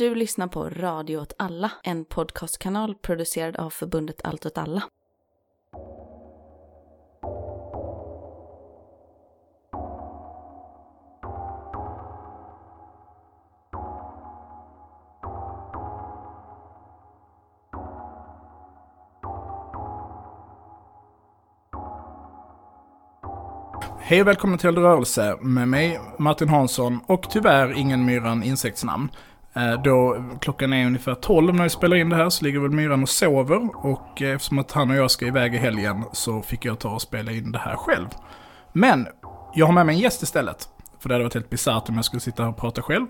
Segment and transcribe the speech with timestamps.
[0.00, 4.82] Du lyssnar på Radio åt alla, en podcastkanal producerad av förbundet Allt åt alla.
[24.10, 29.08] Hej och välkommen till Rörelse med mig Martin Hansson och tyvärr ingen Myran insektsnamn.
[29.54, 32.70] Eh, Då klockan är ungefär 12 när vi spelar in det här så ligger väl
[32.70, 36.42] Myran och sover och eh, eftersom att han och jag ska iväg i helgen så
[36.42, 38.06] fick jag ta och spela in det här själv.
[38.72, 39.06] Men
[39.54, 40.68] jag har med mig en gäst istället.
[41.00, 43.06] För det hade varit helt bisarrt om jag skulle sitta här och prata själv.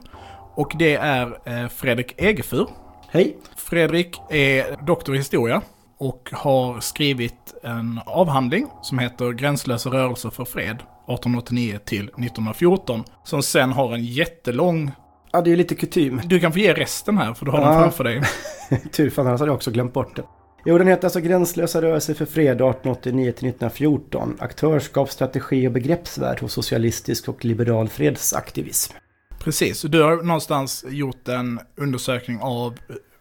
[0.54, 2.66] Och det är eh, Fredrik Egefur.
[3.08, 3.36] Hej!
[3.56, 5.62] Fredrik är doktor i historia
[5.98, 13.04] och har skrivit en avhandling som heter Gränslösa rörelser för fred 1889 till 1914.
[13.24, 14.92] Som sen har en jättelång...
[15.32, 16.20] Ja, det är ju lite kutym.
[16.24, 17.80] Du kan få ge resten här för du har den Ja.
[17.80, 18.22] framför dig.
[18.92, 20.22] Tur för annars hade jag också glömt bort det.
[20.64, 24.36] Jo, den heter alltså Gränslösa rörelser för fred 1889 till 1914.
[24.40, 28.94] Aktörskap, strategi och begreppsvärld hos socialistisk och liberal fredsaktivism.
[29.38, 32.78] Precis, du har någonstans gjort en undersökning av,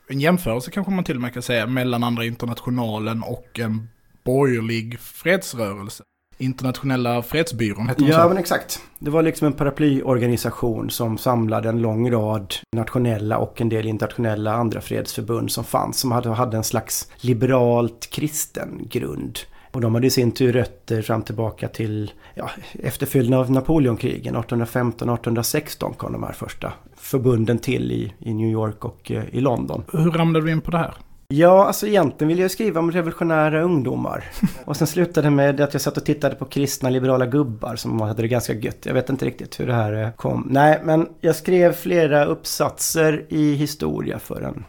[0.09, 3.89] en jämförelse kanske man till och med kan säga, mellan andra internationalen och en
[4.25, 6.03] borgerlig fredsrörelse.
[6.41, 8.29] Internationella fredsbyrån hon Ja, så.
[8.29, 8.81] men exakt.
[8.99, 14.53] Det var liksom en paraplyorganisation som samlade en lång rad nationella och en del internationella
[14.53, 15.99] andra fredsförbund som fanns.
[15.99, 19.39] Som hade, hade en slags liberalt kristen grund.
[19.71, 24.35] Och de hade i sin tur rötter fram tillbaka till ja, efterföljden av Napoleonkrigen.
[24.35, 29.83] 1815-1816 kom de här första förbunden till i, i New York och eh, i London.
[29.93, 30.93] Hur ramlade vi in på det här?
[31.33, 34.23] Ja, alltså egentligen ville jag skriva om revolutionära ungdomar.
[34.65, 38.01] Och sen slutade det med att jag satt och tittade på kristna liberala gubbar som
[38.01, 38.85] hade det ganska gött.
[38.85, 40.47] Jag vet inte riktigt hur det här kom.
[40.49, 44.65] Nej, men jag skrev flera uppsatser i historia för en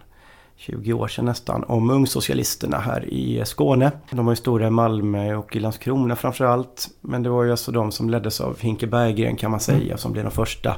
[0.60, 3.92] 20 år sedan nästan om ungsocialisterna här i Skåne.
[4.10, 6.88] De var ju stora i Malmö och i Landskrona framförallt.
[7.00, 10.12] Men det var ju alltså de som leddes av Hinke Berggren kan man säga som
[10.12, 10.76] blev de första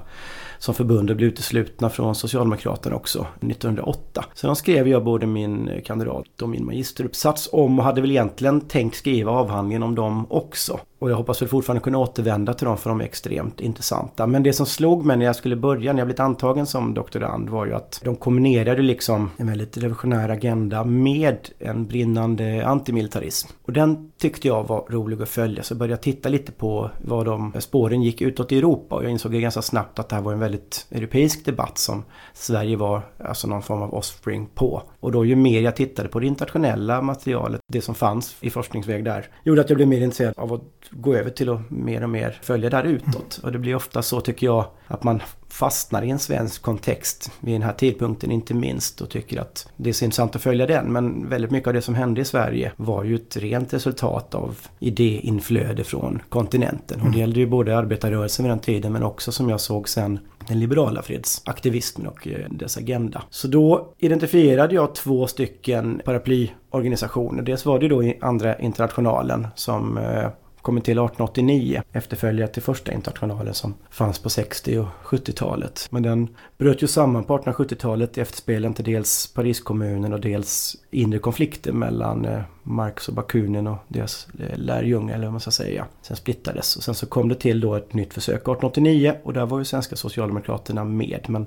[0.59, 4.25] som förbundet blev uteslutna från Socialdemokraterna också 1908.
[4.34, 8.97] Sen skrev jag både min kandidat och min magisteruppsats om och hade väl egentligen tänkt
[8.97, 10.81] skriva avhandlingen om dem också.
[11.02, 14.26] Och jag hoppas väl fortfarande kunna återvända till dem för de är extremt intressanta.
[14.26, 17.48] Men det som slog mig när jag skulle börja, när jag blivit antagen som doktorand
[17.48, 23.48] var ju att de kombinerade liksom en väldigt revolutionär agenda med en brinnande antimilitarism.
[23.62, 27.27] Och den tyckte jag var rolig att följa så började jag titta lite på vad
[27.27, 30.33] de spåren gick utåt i Europa och jag insåg ganska snabbt att det här var
[30.33, 34.83] en väldigt europeisk debatt som Sverige var alltså någon form av offspring på.
[35.00, 39.05] Och då ju mer jag tittade på det internationella materialet, det som fanns i forskningsväg
[39.05, 42.10] där, gjorde att jag blev mer intresserad av att gå över till att mer och
[42.10, 43.41] mer följa där utåt.
[43.43, 47.54] Och det blir ofta så tycker jag att man fastnar i en svensk kontext vid
[47.54, 50.92] den här tidpunkten inte minst och tycker att det är så intressant att följa den.
[50.92, 54.58] Men väldigt mycket av det som hände i Sverige var ju ett rent resultat av
[54.78, 57.00] idéinflöde från kontinenten.
[57.00, 60.18] Och det gällde ju både arbetarrörelsen vid den tiden men också som jag såg sen
[60.48, 63.22] den liberala fredsaktivismen och eh, dess agenda.
[63.30, 67.42] Så då identifierade jag två stycken paraplyorganisationer.
[67.42, 70.28] Dels var det då andra internationalen som eh,
[70.62, 75.88] Kommer kommit till 1889, efterföljare till första internationalen som fanns på 60 och 70-talet.
[75.90, 76.28] Men den
[76.58, 82.24] bröt ju samman på 1870-talet i efterspelen till dels Pariskommunen och dels inre konflikter mellan
[82.24, 85.86] eh, Marx och Bakunin och deras eh, lärjungar, eller vad man ska säga.
[86.02, 89.46] Sen splittades och sen så kom det till då ett nytt försök 1889 och där
[89.46, 91.24] var ju svenska socialdemokraterna med.
[91.28, 91.46] Men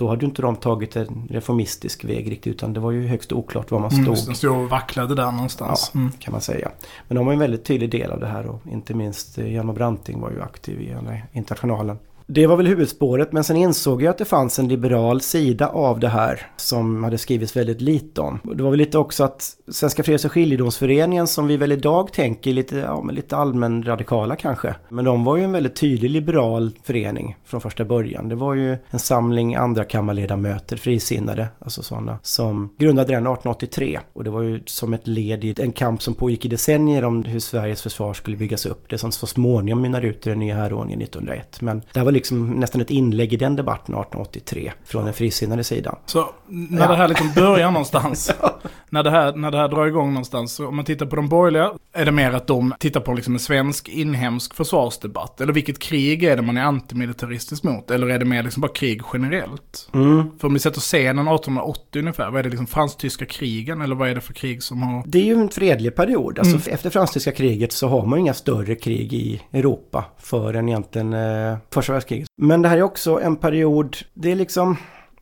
[0.00, 3.32] då hade ju inte de tagit en reformistisk väg riktigt utan det var ju högst
[3.32, 4.16] oklart var man Mm, stod.
[4.16, 5.90] det, den stod och vacklade där någonstans.
[5.94, 6.12] Ja, Mm.
[6.18, 6.70] kan man säga.
[7.08, 9.74] Men de var en väldigt tydlig del av det här och inte minst eh, Hjalmar
[9.74, 10.96] Branting var ju aktiv i
[11.32, 11.98] internationalen.
[12.32, 16.00] Det var väl huvudspåret men sen insåg jag att det fanns en liberal sida av
[16.00, 18.38] det här som hade skrivits väldigt lite om.
[18.54, 22.52] Det var väl lite också att Svenska Freds och skiljedomsföreningen som vi väl idag tänker
[22.52, 24.74] lite, ja, men lite allmän radikala kanske.
[24.88, 28.28] Men de var ju en väldigt tydlig liberal förening från första början.
[28.28, 34.00] Det var ju en samling andra kammarledamöter, frisinnade, alltså sådana, som grundade den 1883.
[34.12, 37.22] Och det var ju som ett led i en kamp som pågick i decennier om
[37.22, 38.88] hur Sveriges försvar skulle byggas upp.
[38.88, 41.60] Det som så småningom mynnar ut i den nya härordningen 1901.
[41.60, 45.64] Men det här var liksom nästan ett inlägg i den debatten 1883 från den frisinnade
[45.64, 45.96] sidan.
[46.06, 46.88] Så när Ja.
[46.88, 48.30] det här liksom börjar någonstans,
[48.90, 51.28] när, det här, när det här drar igång någonstans, så om man tittar på de
[51.28, 55.40] borgerliga, är det mer att de tittar på liksom en svensk inhemsk försvarsdebatt?
[55.40, 57.90] Eller vilket krig är det man är antimilitaristisk mot?
[57.90, 59.88] Eller är det mer liksom bara krig generellt?
[59.94, 60.38] Mm.
[60.38, 63.80] För om vi sätter scenen 1880 ungefär, vad är det liksom fransk-tyska krigen?
[63.80, 65.02] Eller vad är det för krig som har...
[65.06, 66.38] Det är ju en fredlig period.
[66.38, 66.74] Alltså Mm.
[66.74, 71.92] efter franska kriget så har man inga större krig i Europa förrän egentligen eh, första
[72.10, 72.28] världskriget.
[72.36, 74.76] Men det här är också en period, det är liksom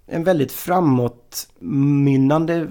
[0.06, 2.68] en väldigt framåtmynnande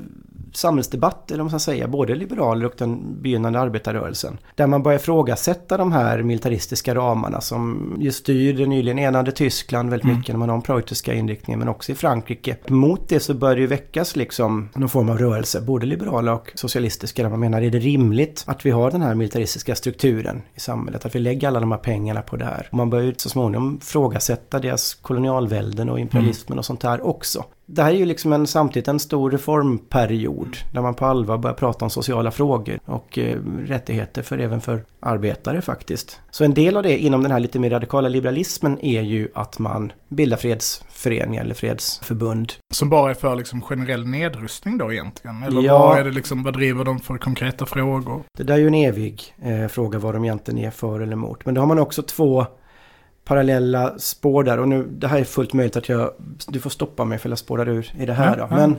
[0.58, 4.38] samhällsdebatt, eller vad man ska säga, både liberaler och den begynnande arbetarrörelsen.
[4.56, 9.90] Där man börjar ifrågasätta de här militaristiska ramarna som ju styr det nyligen enade Tyskland
[9.90, 12.58] väldigt mycket när man har den proteutiska inriktningen, men också i Frankrike.
[12.68, 16.52] Mot det så börjar det ju väckas liksom någon form av rörelse, både liberala och
[16.56, 20.60] socialistiska, där man menar är det rimligt att vi har den här militaristiska strukturen i
[20.60, 22.68] samhället, att vi lägger alla de här pengarna på det här.
[22.72, 27.46] Och man börjar ju så småningom ifrågasätta deras kolonialvälden och imperialismen och sånt här också
[27.70, 31.56] det här är ju liksom en, samtidigt en stor reformperiod där man på allvar börjar
[31.56, 36.20] prata om sociala frågor och eh, rättigheter för även för arbetare faktiskt.
[36.32, 39.60] Så en del av det inom den här lite mer radikala liberalismen är ju att
[39.60, 42.54] man bildar fredsföreningar eller fredsförbund.
[42.74, 45.44] Som bara är för liksom generell nedrustning då egentligen?
[45.44, 45.80] Eller Ja.
[45.80, 48.24] vad, är det liksom, vad driver de för konkreta frågor?
[48.38, 51.46] Det där är ju en evig eh, fråga vad de egentligen är för eller emot.
[51.46, 52.46] Men då har man också två
[53.28, 54.60] parallella spår där.
[54.60, 56.12] Och nu, det här är fullt möjligt att jag...
[56.48, 58.38] Du får stoppa mig för jag spårar ur i det här.
[58.38, 58.56] Ja, då.
[58.56, 58.76] Men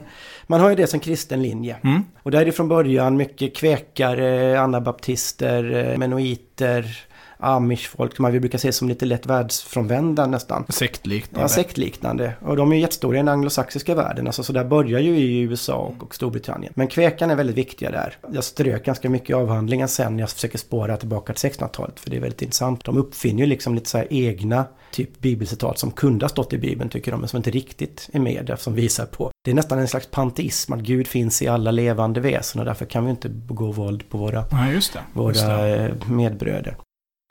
[0.46, 1.76] man har ju det som kristen linje.
[1.84, 2.04] Mm.
[2.22, 7.07] Och där är det från början mycket kväkare, anabaptister, eh, menoiter,
[7.38, 8.18] amishfolk.
[8.18, 10.64] Här vi brukar se som lite lätt världsfrånvända nästan.
[10.68, 11.44] Sektliknande.
[11.44, 12.32] Ja, sektliknande.
[12.40, 14.26] Och de är jättestora i den anglosaxiska världen.
[14.26, 16.72] Alltså, så där börjar ju i USA och, och Storbritannien.
[16.76, 18.16] Men kväkarna är väldigt viktiga där.
[18.32, 22.00] Jag strök ganska mycket avhandlingen sen när jag försöker spåra tillbaka till 1600-talet.
[22.00, 22.84] För det är väldigt intressant.
[22.84, 26.58] De uppfinner ju liksom lite så här egna typ bibelcitat som kunde ha stått i
[26.58, 29.30] Bibeln tycker de, men som inte riktigt är med där, som visar på.
[29.44, 32.84] Det är nästan en slags panteism, att Gud finns i alla levande väsen och därför
[32.86, 34.98] kan vi inte begå våld på våra Ja, just det.
[35.28, 35.76] Just våra det.
[35.86, 36.76] eh, medbröder.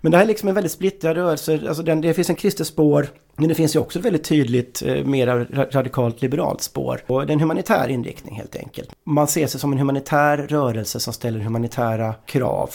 [0.02, 1.60] Men det här är liksom en väldigt splittrad rörelse.
[1.68, 4.84] Alltså den, det finns en kristet spår, men det finns ju också ett väldigt tydligt,
[4.86, 5.28] eh, mer
[5.72, 7.02] radikalt liberalt spår.
[7.08, 8.90] Och det är en humanitär inriktning helt enkelt.
[9.04, 12.70] Man ser sig som en humanitär rörelse som ställer humanitära krav.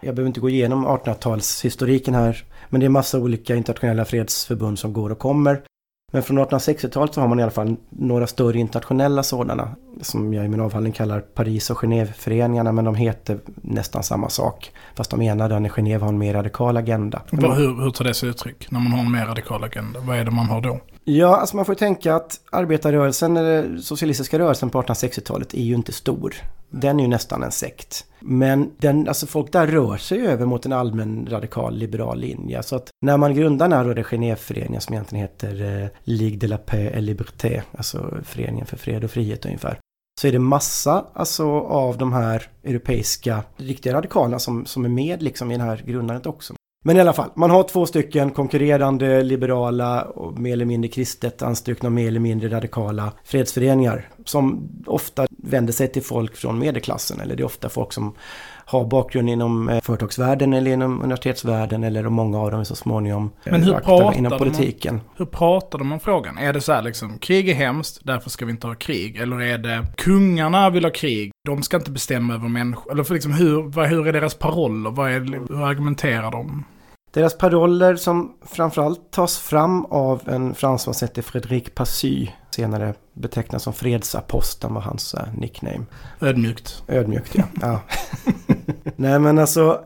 [0.00, 4.92] Jag behöver inte gå igenom 1800-talshistoriken här, men det är massa olika internationella fredsförbund som
[4.92, 5.62] går och kommer.
[6.12, 10.44] Men från 1860-talet så har man i alla fall några större internationella sådana som jag
[10.44, 14.72] i min avhandling kallar Paris och Genèveföreningarna men de heter nästan samma sak.
[14.94, 17.22] Fast de ena den i Genève har en mer radikal agenda.
[17.30, 20.00] Hur, hur tar det sig uttryck när man har en mer radikal agenda?
[20.00, 20.80] Vad är det man har då?
[21.04, 25.74] Ja, alltså man får ju tänka att arbetarrörelsen, eller socialistiska rörelsen på 1860-talet är ju
[25.74, 26.34] inte stor.
[26.70, 28.06] Den är ju nästan en sekt.
[28.20, 32.62] Men den, alltså folk där rör sig över mot en allmän radikal liberal linje.
[32.62, 36.46] Så att när man grundar den här då, Genèveföreningen som egentligen heter eh, Ligue de
[36.46, 39.78] la Paix et Liberté, alltså Föreningen för fred och frihet ungefär.
[40.20, 45.22] Så är det massa alltså, av de här europeiska riktiga radikalerna som, som är med
[45.22, 46.54] liksom i det här grundandet också.
[46.84, 51.42] Men i alla fall, man har två stycken konkurrerande liberala och mer eller mindre kristet
[51.42, 57.20] anstrukna och mer eller mindre radikala fredsföreningar som ofta vänder sig till folk från medelklassen
[57.20, 58.14] eller det är ofta folk som
[58.68, 62.76] har bakgrund inom eh, företagsvärlden eller inom universitetsvärlden eller och många av dem är så
[62.76, 65.00] småningom eh, Men hur aktiva pratar inom politiken.
[65.16, 66.38] Hur pratar de om frågan?
[66.38, 69.16] Är det så här liksom, krig är hemskt, därför ska vi inte ha krig?
[69.16, 72.92] Eller är det, kungarna vill ha krig, de ska inte bestämma över människor?
[72.92, 74.90] Eller för liksom, hur, vad, hur är deras paroller?
[74.90, 76.64] Vad är, hur argumenterar de?
[77.14, 83.62] Deras paroller som framförallt tas fram av en fransman som heter Frédéric Passy, senare betecknas
[83.62, 85.86] som fredsaposteln var hans eh, nickname.
[86.20, 86.82] Ödmjukt.
[86.88, 87.44] Ödmjukt ja.
[87.60, 87.80] ja.
[88.96, 89.80] Nej men alltså,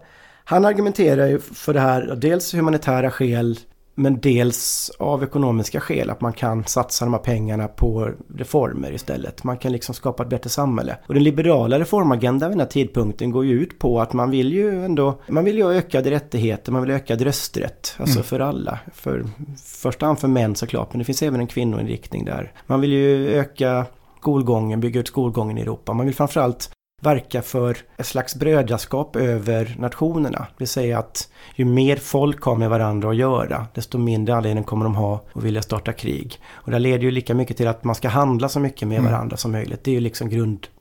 [0.44, 3.58] han argumenterar ju för det här, dels humanitära skäl,
[3.94, 6.10] men dels av ekonomiska skäl.
[6.10, 9.44] Att man kan satsa de här pengarna på reformer istället.
[9.44, 10.96] Man kan liksom skapa ett bättre samhälle.
[11.06, 14.52] Och den liberala reformagendan vid den här tidpunkten går ju ut på att man vill
[14.52, 17.94] ju ändå, man vill ju ha ökade rättigheter, man vill ha ökad rösträtt.
[17.98, 18.24] Alltså Mm.
[18.24, 18.78] för alla.
[18.94, 19.24] För
[19.64, 22.52] första hand för män såklart, men det finns även en kvinnoinriktning där.
[22.66, 23.86] Man vill ju öka
[24.18, 25.92] skolgången, bygga ut skolgången i Europa.
[25.92, 26.70] Man vill framförallt
[27.02, 30.38] verka för ett slags brödraskap över nationerna.
[30.38, 34.64] Det vill säga att ju mer folk har med varandra att göra, desto mindre anledning
[34.64, 36.40] kommer de ha att vilja starta krig.
[36.52, 39.12] Och det leder ju lika mycket till att man ska handla så mycket med Mm.
[39.12, 39.84] varandra som möjligt.
[39.84, 40.28] Det är ju liksom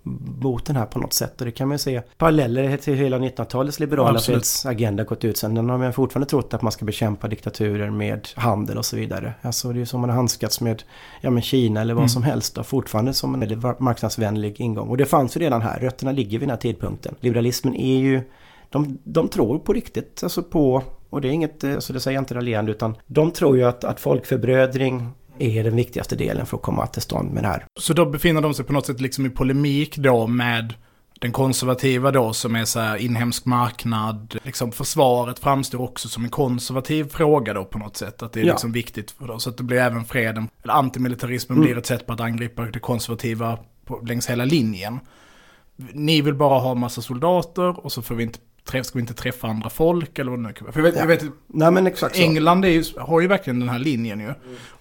[0.03, 1.41] grundboten här på något sätt.
[1.41, 5.57] Och det kan man ju se paralleller till hela 1900-talets liberala fredsagenda gått ut sen.
[5.57, 9.33] Har man fortfarande trott att man ska bekämpa diktaturer med handel och så vidare.
[9.41, 10.83] Alltså det är ju så man har handskats med
[11.21, 12.09] ja, men Kina eller vad Mm.
[12.09, 12.55] som helst.
[12.55, 14.89] Då, fortfarande som en marknadsvänlig ingång.
[14.89, 15.79] Och det fanns ju redan här.
[15.79, 17.15] Rötterna ligger vid den här tidpunkten.
[17.19, 18.21] Liberalismen är ju
[18.69, 22.21] de, de tror på riktigt, alltså på, och det är inget, alltså det säger jag
[22.21, 25.07] inte raljerande, utan de tror ju att, att folkförbrödring
[25.41, 27.65] är den viktigaste delen för att komma till stånd med det här.
[27.79, 30.73] Så då befinner de sig på något sätt liksom i polemik då med
[31.19, 34.37] den konservativa då som är så här inhemsk marknad.
[34.43, 38.21] Liksom försvaret framstår också som en konservativ fråga då på något sätt.
[38.23, 38.53] Att det är Ja.
[38.53, 39.39] liksom viktigt för dem.
[39.39, 41.65] Så att det blir även freden, eller antimilitarismen Mm.
[41.67, 44.99] blir ett sätt på att angripa det konservativa på, längs hela linjen.
[45.93, 49.47] Ni vill bara ha massa soldater och så får vi inte ska vi inte träffa
[49.47, 50.73] andra folk eller vad det nu kan vara.
[50.73, 51.01] För jag vet, Ja.
[51.01, 52.17] jag vet Nej men exakt.
[52.19, 54.33] England är ju, har ju verkligen den här linjen ju.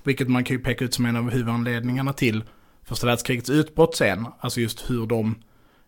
[0.03, 2.45] Vilket man kan ju peka ut som en av huvudanledningarna till
[2.85, 4.27] första världskrigets utbrott sen.
[4.41, 5.35] Alltså just hur de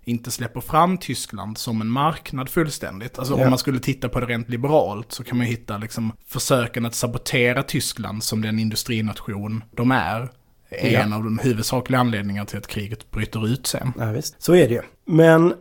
[0.05, 3.19] inte släpper fram Tyskland som en marknad fullständigt.
[3.19, 3.45] Alltså Ja.
[3.45, 6.87] om man skulle titta på det rent liberalt så kan man ju hitta liksom försöken
[6.87, 10.29] att sabotera Tyskland som den industrination de är.
[10.71, 13.93] Är en av de huvudsakliga anledningarna till att kriget bryter ut sen.
[13.99, 14.43] Ja, visst.
[14.43, 14.81] Så är det ju.
[15.07, 15.55] Men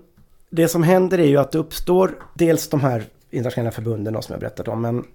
[0.52, 4.40] det som händer är ju att det uppstår dels de här internationella förbunden som jag
[4.40, 4.82] berättat om.
[4.82, 5.06] Men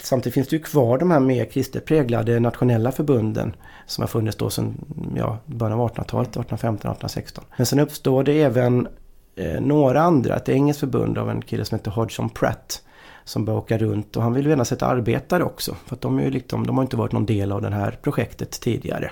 [0.00, 4.36] samtidigt finns det ju kvar de här mer kristet präglade nationella förbunden som har funnits
[4.36, 4.84] då sedan
[5.16, 7.44] ja, början av 1800-talet, 1815, 1816.
[7.56, 8.88] Men sen uppstår det även
[9.36, 12.82] eh, några andra, ett engelskt förbund av en kille som heter Hodgson Pratt.
[13.24, 15.76] Som börjar åka runt och han vill vända sig till arbetare också.
[15.86, 17.98] För att de, är ju liksom, de har inte varit någon del av det här
[18.02, 19.10] projektet tidigare.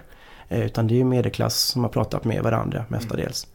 [0.48, 3.46] Eh, utan det är ju medelklass som har pratat med varandra mestadels.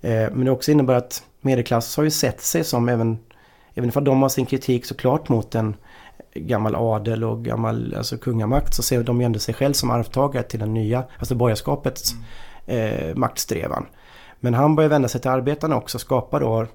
[0.00, 3.18] Eh, Men det också innebär att medelklass har ju sett sig som även,
[3.74, 5.76] även ifall de har sin kritik såklart mot en
[6.34, 10.42] gammal adel och gammal alltså kungamakt så ser de ju ändå sig själv som arvtagare
[10.42, 12.14] till den nya, alltså borgarskapets
[12.66, 13.86] eh, maktsträvan.
[14.40, 16.66] Men han börjar vända sig till arbetarna också och skapar då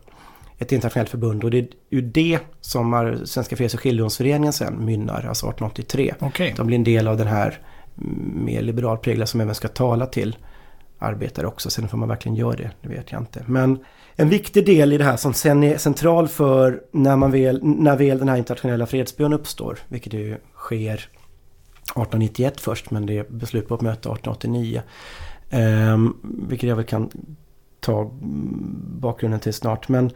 [0.57, 5.25] ett internationellt förbund och det är ju det som Svenska Freds och skiljedomsföreningen sen mynnar,
[5.27, 6.13] alltså 1883.
[6.19, 6.53] Okej.
[6.57, 7.59] De blir en del av den här
[7.97, 10.35] mm, mer liberalpräglade som även ska tala till
[10.99, 11.69] arbetare också.
[11.69, 13.43] Sen får man verkligen göra det, det vet jag inte.
[13.47, 13.79] Men
[14.15, 17.97] en viktig del i det här som sen är central för när, man väl, när
[17.97, 23.67] väl den här internationella fredsbyrån uppstår, vilket ju sker 1891 först, men det är beslut
[23.67, 24.81] på ett möte 1889.
[25.49, 27.09] Eh, vilket jag väl kan
[27.79, 28.11] ta
[28.99, 29.87] bakgrunden till snart.
[29.89, 30.11] Men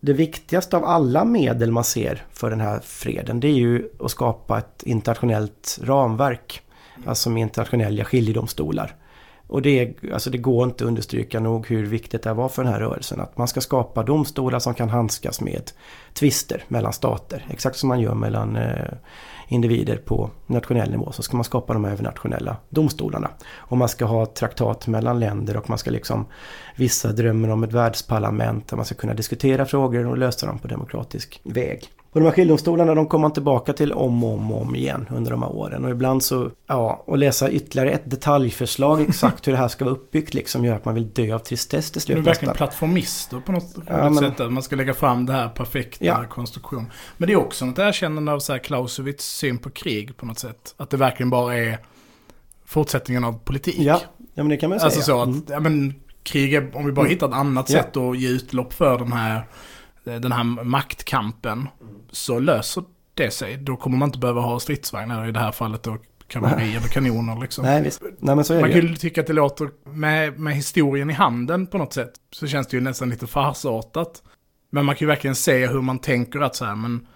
[0.00, 4.10] det viktigaste av alla medel man ser för den här freden det är ju att
[4.10, 6.62] skapa ett internationellt ramverk.
[7.06, 8.96] Alltså med internationella skiljedomstolar.
[9.46, 12.64] Och det, är, alltså det går inte att understryka nog hur viktigt det var för
[12.64, 13.20] den här rörelsen.
[13.20, 15.70] Att man ska skapa domstolar som kan handskas med
[16.12, 17.46] tvister mellan stater.
[17.50, 18.92] Exakt som man gör mellan eh,
[19.48, 23.30] individer på nationell nivå så ska man skapa de här övernationella domstolarna.
[23.54, 26.26] Och man ska ha traktat mellan länder och man ska liksom
[26.76, 30.68] Vissa drömmer om ett världsparlament där man ska kunna diskutera frågor och lösa dem på
[30.68, 31.90] demokratisk väg.
[32.16, 35.06] Och de här skiljedomstolarna de kommer man tillbaka till om och om och om igen
[35.10, 35.84] under de här åren.
[35.84, 39.94] Och ibland så, ja, och läsa ytterligare ett detaljförslag exakt hur det här ska vara
[39.94, 42.56] uppbyggt liksom gör att man vill dö av tristess till Du är slut verkligen nästan.
[42.66, 44.40] plattformister på något Ja, men- sätt.
[44.40, 46.24] Att man ska lägga fram det här perfekta Ja.
[46.30, 46.86] konstruktion.
[47.16, 50.38] Men det är också ett erkännande av så här Clausewitz syn på krig på något
[50.38, 50.74] sätt.
[50.76, 51.78] Att det verkligen bara är
[52.66, 53.76] fortsättningen av politik.
[53.78, 54.86] Ja, ja men det kan man säga.
[54.86, 55.42] Alltså så att, Mm.
[55.48, 57.82] ja men krig är, om vi bara hittar ett annat Ja.
[57.82, 59.42] sätt att ge utlopp för den här,
[60.04, 61.68] den här maktkampen.
[62.16, 63.56] Så löser det sig.
[63.56, 67.40] Då kommer man inte behöva ha stridsvagnar i det här fallet då kavalleri eller kanoner
[67.40, 67.64] liksom.
[67.64, 68.02] Nej, visst.
[68.18, 68.96] Nej men så är Man det kan ju.
[68.96, 72.76] tycka att det låter, med, med historien i handen på något sätt, så känns det
[72.76, 74.22] ju nästan lite farsartat.
[74.70, 77.06] Men man kan ju verkligen se hur man tänker att så här, men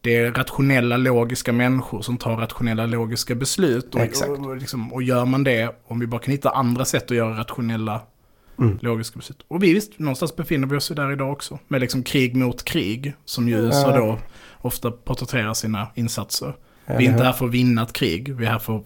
[0.00, 3.94] det är rationella, logiska människor som tar rationella, logiska beslut.
[3.94, 4.30] Och, Exakt.
[4.30, 7.16] och, och, liksom, och gör man det, om vi bara kan hitta andra sätt att
[7.16, 8.00] göra rationella,
[8.58, 8.78] Mm.
[8.82, 9.44] logiska beslut.
[9.48, 11.58] Och vi visst, någonstans befinner vi oss ju där idag också.
[11.68, 14.18] Med liksom krig mot krig, som ju USA då
[14.60, 16.56] ofta porträtterar sina insatser.
[16.86, 18.84] Vi är Eller inte här för att vinna ett krig, vi är här för att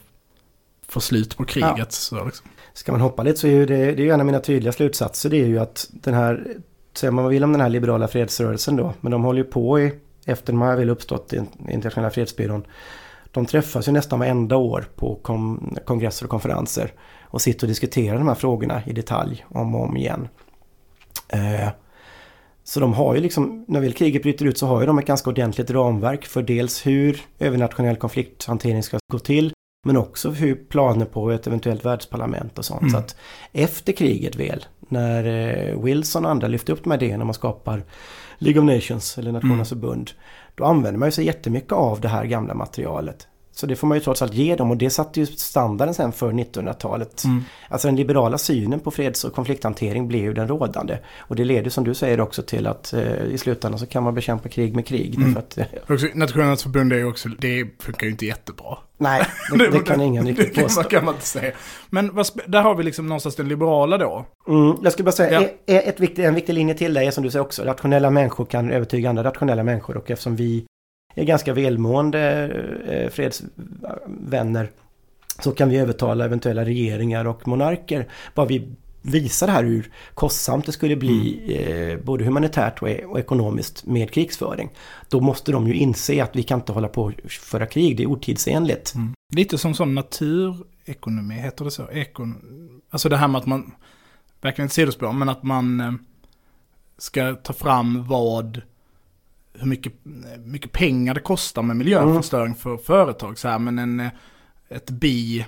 [0.89, 1.93] få slut på kriget.
[1.93, 2.47] Så liksom.
[2.73, 5.31] Ska man hoppa lite så är det, det är ju en av mina tydliga slutsatser.
[5.31, 6.47] Det är ju att den här,
[6.95, 8.95] säger man vad vill om den här liberala fredsrörelsen då.
[9.01, 9.93] Men de håller ju på i,
[10.25, 11.37] efter de har väl uppstått i
[11.69, 12.67] internationella fredsbyrån.
[13.31, 16.93] De träffas ju nästan varenda år på kom, kongresser och konferenser.
[17.23, 20.29] Och sitter och diskuterar de här frågorna i detalj om och om igen.
[21.29, 21.69] Eh,
[22.65, 25.07] så de har ju liksom, när väl kriget bryter ut så har ju de ett
[25.07, 29.53] ganska ordentligt ramverk för dels hur övernationell konflikthantering ska gå till.
[29.87, 32.81] Men också hur planer på ett eventuellt världsparlament och sånt.
[32.81, 32.93] Mm.
[32.93, 33.17] Så att
[33.53, 37.83] efter kriget väl, när eh, Wilson och andra lyfte upp de här idéerna man skapar
[38.39, 40.11] League of Nations eller Nationernas förbund.
[40.55, 43.29] Då använder man ju sig jättemycket av det här gamla materialet.
[43.57, 46.13] Så det får man ju trots allt ge dem och det satte ju standarden sen
[46.13, 47.25] för 1900-talet.
[47.25, 47.43] Mm.
[47.69, 50.99] Alltså den liberala synen på freds och konflikthantering blev ju den rådande.
[51.19, 54.15] Och det leder som du säger också till att eh, i slutändan så kan man
[54.15, 55.15] bekämpa krig med krig.
[55.17, 55.37] Mm.
[55.37, 58.79] Att, eh, Också, Nationernas förbund är ju också, det funkar ju inte jättebra.
[58.99, 59.27] nej,
[59.59, 60.81] det, det kan ingen det riktigt kan, påstå.
[60.81, 61.53] man, kan man inte säga.
[61.91, 64.27] Men vad, där har vi liksom någonstans den liberala då.
[64.49, 65.43] Mm, jag skulle bara säga, Ja.
[65.43, 68.11] e- e- ett viktig, en viktig linje till dig är som du säger också, rationella
[68.11, 70.65] människor kan övertyga andra rationella människor och eftersom vi
[71.15, 72.47] är ganska välmående
[72.89, 74.71] eh, fredsvänner
[75.39, 78.09] så kan vi övertala eventuella regeringar och monarker.
[78.35, 78.69] Bara vi
[79.03, 84.11] visar här hur kostsamt det skulle bli eh, både humanitärt och, e- och ekonomiskt med
[84.11, 84.71] krigsföring.
[85.09, 88.03] Då måste de ju inse att vi kan inte hålla på och föra krig, det
[88.03, 88.95] är otidsenligt.
[89.35, 91.91] Lite som sån naturekonomi, heter det så?
[91.91, 92.35] Ekon...
[92.91, 93.73] Alltså det här med att man,
[94.41, 95.93] verkligen ett sidospår, men att man eh,
[96.99, 98.61] ska ta fram vad
[99.59, 99.93] hur mycket,
[100.45, 102.57] mycket pengar det kostar med miljöförstöring Mm.
[102.59, 103.39] för företag.
[103.39, 104.09] Så här, men en,
[104.69, 105.47] ett bi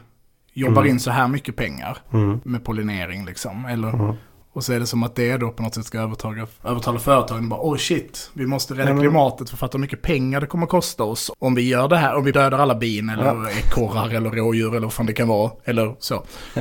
[0.52, 0.92] jobbar Mm.
[0.94, 2.40] in så här mycket pengar Mm.
[2.44, 3.64] med pollinering liksom.
[3.64, 4.14] Eller, Mm.
[4.52, 7.48] Och så är det som att det då på något sätt ska övertaga, övertala företagen.
[7.48, 10.66] Bara, oh shit, vi måste rädda men- klimatet för fatta hur mycket pengar det kommer
[10.66, 11.30] kosta oss.
[11.38, 13.50] Om vi gör det här, om vi dödar alla bin eller Ja.
[13.50, 15.50] ekorrar eller rådjur eller vad fan det kan vara.
[15.64, 16.24] Eller så.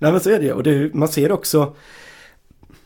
[0.00, 1.74] Nej men så är det och det, ju- man ser också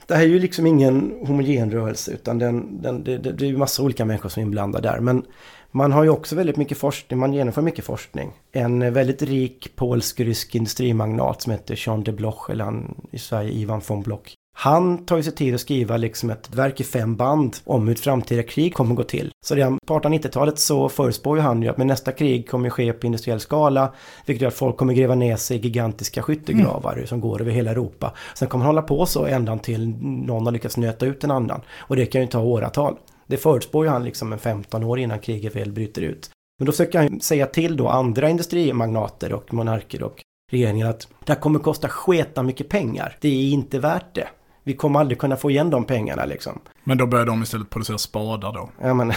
[0.06, 3.48] det här är ju liksom ingen homogen rörelse utan den, den, det, det, det är
[3.48, 5.00] ju massa olika människor som är inblandade där.
[5.00, 5.22] Men
[5.70, 8.32] man har ju också väldigt mycket forskning, man genomför mycket forskning.
[8.52, 13.80] En väldigt rik polsk-rysk industrimagnat som heter Jean de Bloch, eller han i Sverige Ivan
[13.86, 14.34] von Bloch.
[14.56, 17.94] Han tar ju sig tid att skriva liksom ett verk i fem band om hur
[17.94, 19.30] ett framtida krig kommer gå till.
[19.46, 22.92] Så redan på 1890-talet så förutspår ju han ju att men nästa krig kommer ske
[22.92, 23.92] på industriell skala,
[24.26, 27.70] vilket gör att folk kommer gräva ner sig i gigantiska skyttegravar som går över hela
[27.70, 28.12] Europa.
[28.34, 31.60] Sen kommer han hålla på så ända till någon har lyckats nöta ut en annan.
[31.76, 32.96] Och det kan ju ta åratal.
[33.26, 36.30] Det förutspår ju han liksom en 15 år innan kriget väl bryter ut.
[36.58, 41.32] Men då försöker han säga till då andra industrimagnater och monarker och regeringen att det
[41.32, 43.16] här kommer kosta sketa mycket pengar.
[43.20, 44.28] Det är inte värt det.
[44.64, 46.60] Vi kommer aldrig kunna få igen de pengarna liksom.
[46.84, 48.70] Men då börjar de istället producera spadar då.
[48.80, 49.10] Ja, men...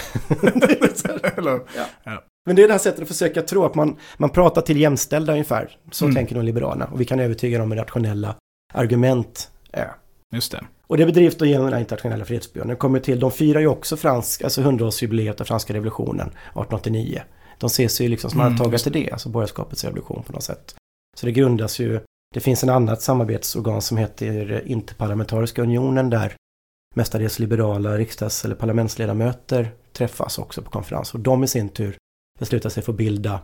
[1.36, 1.60] eller,
[2.46, 5.32] Men det är det här sättet att försöka tro att man, man pratar till jämställda
[5.32, 5.76] ungefär.
[5.90, 6.14] Så Mm.
[6.14, 6.86] tänker de liberalerna.
[6.92, 8.34] Och vi kan övertyga dem med rationella
[8.74, 9.50] argument.
[9.72, 9.90] är.
[10.34, 10.64] just det.
[10.86, 12.68] Och det bedrivs då genom den här internationella fredsbyrån.
[12.68, 17.22] Den kommer till, de firar ju också fransk, alltså 100-årsjubileet av franska revolutionen 1889.
[17.58, 20.42] De ses ju liksom som Mm, arvtagare just till det, alltså borgarskapets revolution på något
[20.42, 20.74] sätt.
[21.16, 22.00] Så det grundas ju,
[22.34, 26.36] det finns en annat samarbetsorgan som heter Interparlamentariska unionen där
[26.94, 31.14] mestadels liberala riksdags eller parlamentsledamöter träffas också på konferens.
[31.14, 31.96] Och de i sin tur
[32.38, 33.40] beslutar sig för att bilda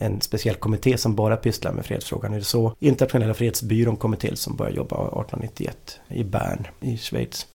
[0.00, 2.32] en speciell kommitté som bara pysslar med fredsfrågan.
[2.32, 7.46] Det är så Internationella fredsbyrån kommer till som började jobba 1891 i Bern i Schweiz.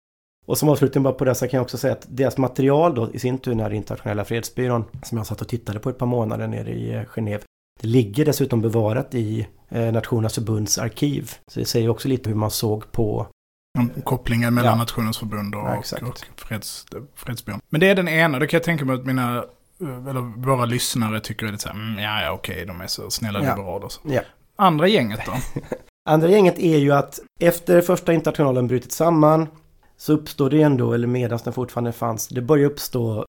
[0.47, 3.13] Och som avslutning bara på det så kan jag också säga att deras material då
[3.13, 6.47] i sin tur, när internationella fredsbyrån, som jag satt och tittade på ett par månader
[6.47, 7.43] nere i Genève,
[7.83, 11.31] det ligger dessutom bevarat i eh, Nationernas förbunds arkiv.
[11.53, 13.27] Så det säger också lite hur man såg på
[14.05, 14.77] Kopplingen mellan Ja.
[14.79, 17.61] Nationens förbund och, Ja, och freds, Fredsbyrån.
[17.69, 19.37] Men det är den ena, då kan jag tänka mig att mina,
[19.83, 22.87] eh, eller våra lyssnare tycker är lite så här, mm, ja ja okej, de är
[22.87, 23.51] så snälla Ja.
[23.57, 23.91] liberaler.
[24.05, 24.21] Ja.
[24.57, 25.33] Andra gänget då?
[26.11, 29.47] Andra gänget är ju att efter första internationalen brutit samman
[29.97, 33.25] så uppstår det ändå, eller medan den fortfarande fanns, det börjar uppstå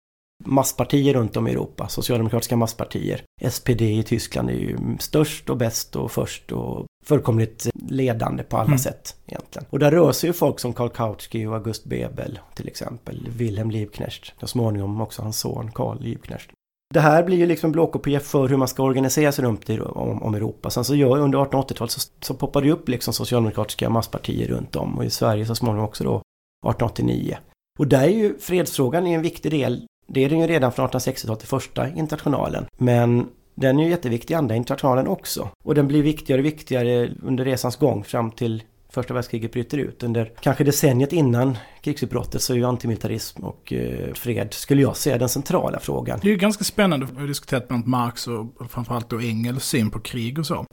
[0.46, 3.22] masspartier runt om i Europa, socialdemokratiska masspartier.
[3.50, 8.66] SPD i Tyskland är ju störst och bäst och först och fullkomligt ledande på alla
[8.66, 8.78] Mm.
[8.80, 9.66] sätt egentligen.
[9.70, 13.72] Och där rör sig ju folk som Karl Kautsky och August Bebel till exempel, Wilhelm
[13.72, 16.50] Liebknecht, så småningom också hans son Karl Liebknecht.
[16.94, 20.24] Det här blir ju liksom blåkopia för hur man ska organisera sig runt i, om,
[20.24, 20.70] om Europa.
[20.70, 24.98] Sen så gör under 1880-talet så, så poppar det upp liksom socialdemokratiska masspartier runt om
[24.98, 27.38] och i Sverige så småningom också då 1889.
[27.80, 29.88] Och där är ju fredsfrågan en viktig del.
[30.14, 32.66] Det är den ju redan från 1860-talet till första internationalen.
[32.78, 35.50] Men den är ju jätteviktig i andra internationalen också.
[35.64, 40.04] Och den blir viktigare och viktigare under resans gång fram till första världskriget bryter ut.
[40.04, 45.18] Under kanske decenniet innan krigsutbrottet så är ju antimilitarism och eh, fred, skulle jag säga,
[45.18, 46.20] den centrala frågan.
[46.22, 49.92] Det är ju ganska spännande, vi har diskuterat bland Marx och framförallt då Engels syn
[49.92, 50.66] på krig och så.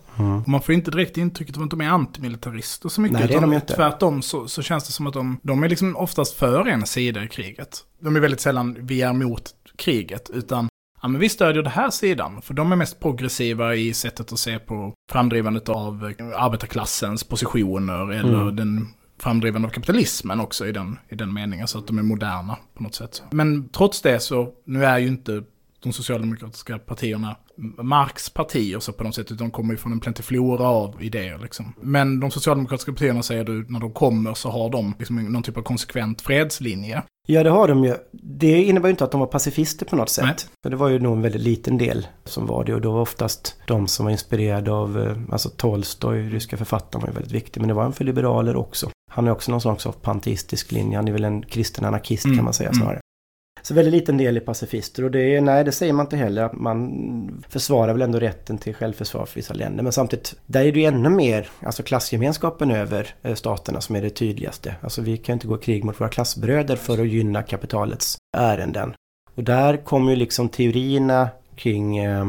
[0.43, 3.19] Och man får inte direkt intrycket av att de är antimilitarister så mycket.
[3.19, 3.75] Nej, det är de inte.
[3.75, 7.25] Tvärtom så, så känns det som att de, de är liksom oftast för en sida
[7.25, 7.79] i kriget.
[8.01, 9.43] De är väldigt sällan, vi är mot
[9.77, 10.69] kriget, utan
[11.03, 12.43] ja, men vi stödjer den här sidan.
[12.43, 18.13] För de är mest progressiva i sättet att se på framdrivandet av eh, arbetarklassens positioner
[18.13, 18.57] eller Mm.
[18.57, 21.69] den framdrivande av kapitalismen också i den, i den meningen.
[21.69, 23.23] Så att de är moderna på något sätt.
[23.31, 25.43] Men trots det så, nu är ju inte
[25.83, 27.37] de socialdemokratiska partierna
[27.83, 31.39] Marx partier så på något sätt, utan de kommer ju från en plentiflora av idéer
[31.39, 31.75] liksom.
[31.81, 35.57] Men de socialdemokratiska partierna säger du, när de kommer så har de liksom någon typ
[35.57, 37.03] av konsekvent fredslinje.
[37.29, 37.95] Ja, det har de ju.
[38.13, 40.25] Det innebär ju inte att de var pacifister på något sätt.
[40.25, 40.35] Nej.
[40.63, 42.75] För det var ju nog en väldigt liten del som var det.
[42.75, 47.09] Och då var oftast de som var inspirerade av, eh, alltså Tolstoj, ryska författaren var
[47.09, 47.61] ju väldigt viktig.
[47.61, 48.91] Men det var en för liberaler också.
[49.11, 50.99] Han är också någon slags panteistisk linje.
[50.99, 53.01] Han är väl en kristen anarkist Mm, kan man säga snarare.
[53.63, 56.51] Så väldigt liten del är pacifister och det är, nej det säger man inte heller.
[56.53, 59.83] Man försvarar väl ändå rätten till självförsvar för vissa länder.
[59.83, 64.03] Men samtidigt, där är det ju ännu mer, alltså klassgemenskapen över eh, staterna som är
[64.03, 64.75] det tydligaste.
[64.81, 68.95] Alltså vi kan inte gå i krig mot våra klassbröder för att gynna kapitalets ärenden.
[69.35, 72.25] Och där kommer ju liksom teorierna kring eh,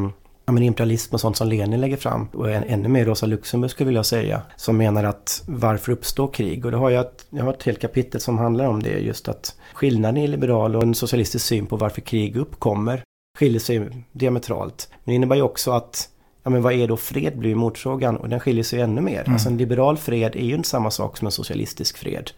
[0.46, 2.28] ja, men imperialism och sånt som Lenin lägger fram.
[2.32, 4.42] Och än, ännu mer Rosa Luxemburg skulle jag vilja säga.
[4.56, 6.64] Som menar att varför uppstår krig?
[6.64, 8.98] Och det har jag, jag har ett helt kapitel som handlar om det.
[8.98, 13.02] Just att skillnaden i liberal och en socialistisk syn på varför krig uppkommer
[13.38, 14.88] skiljer sig diametralt.
[14.90, 16.08] Men det innebär ju också att
[16.42, 19.20] Ja men vad är då fred blir ju motfrågan och den skiljer sig ännu mer.
[19.20, 19.32] Mm.
[19.32, 22.30] Alltså en liberal fred är ju inte samma sak som en socialistisk fred.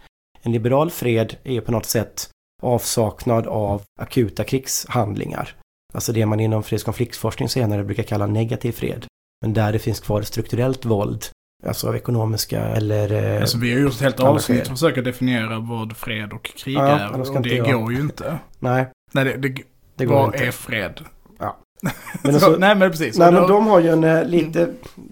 [0.42, 2.30] En liberal fred är ju på något sätt
[2.62, 5.56] avsaknad av akuta krigshandlingar.
[5.94, 9.06] Alltså det man inom fredskonfliktforskning senare brukar kalla negativ fred.
[9.40, 11.24] Men där det finns kvar strukturellt våld,
[11.66, 13.34] alltså av ekonomiska eller...
[13.34, 16.44] Eh, alltså vi har gjort ett helt avsnitt för att försöka definiera vad fred och
[16.44, 17.20] krig ja, är.
[17.20, 18.38] Och det går ju inte.
[18.58, 18.86] Nej.
[19.12, 19.62] Nej, det, det,
[19.96, 20.46] det går vad inte.
[20.46, 21.00] är fred?
[21.38, 21.56] Ja.
[22.22, 23.18] Men alltså, nej men precis.
[23.18, 24.70] Nej men de har ju en eh, lite...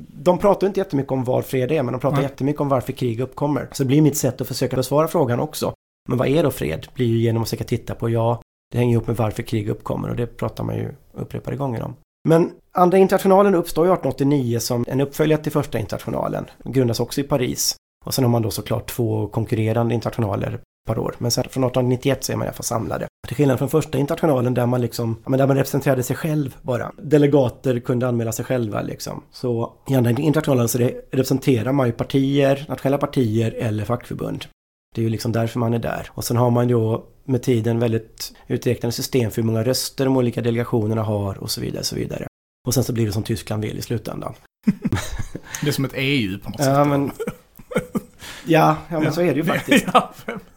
[0.09, 2.25] De pratar inte jättemycket om vad fred är, men de pratar nej.
[2.25, 3.69] jättemycket om varför krig uppkommer.
[3.73, 5.75] Så det blir mitt sätt att försöka besvara frågan också.
[6.09, 6.87] Men vad är då fred?
[6.95, 10.11] Blir ju genom att försöka titta på, ja, det hänger ihop med varför krig uppkommer
[10.11, 11.95] och det pratar man ju upprepade gånger om.
[12.29, 16.45] Men Andra internationalen uppstår ju 1889 som en uppföljare till första internationalen.
[16.65, 17.77] Grundas också i Paris.
[18.05, 21.15] Och sen har man då såklart två konkurrerande internationaler par år.
[21.19, 23.07] Men sen från 1891 så är man i alla fall samlade.
[23.29, 26.93] Till skillnad från första internationalen där man liksom, men där man representerade sig själv bara.
[27.03, 29.23] Delegater kunde anmäla sig själva liksom.
[29.31, 30.79] Så i andra internationalen så
[31.13, 34.45] representerar man ju partier, nationella partier eller fackförbund.
[34.95, 36.09] Det är ju liksom därför man är där.
[36.11, 40.17] Och sen har man ju med tiden väldigt uträknade system för hur många röster de
[40.17, 41.85] olika delegationerna har och så vidare.
[41.85, 42.27] Så vidare.
[42.67, 44.35] Och sen så blir det som Tyskland vill i slutändan.
[45.63, 46.67] det är som ett EU på något sätt.
[46.67, 47.13] Ja, men,
[48.47, 49.87] ja, ja, men så är det ju faktiskt.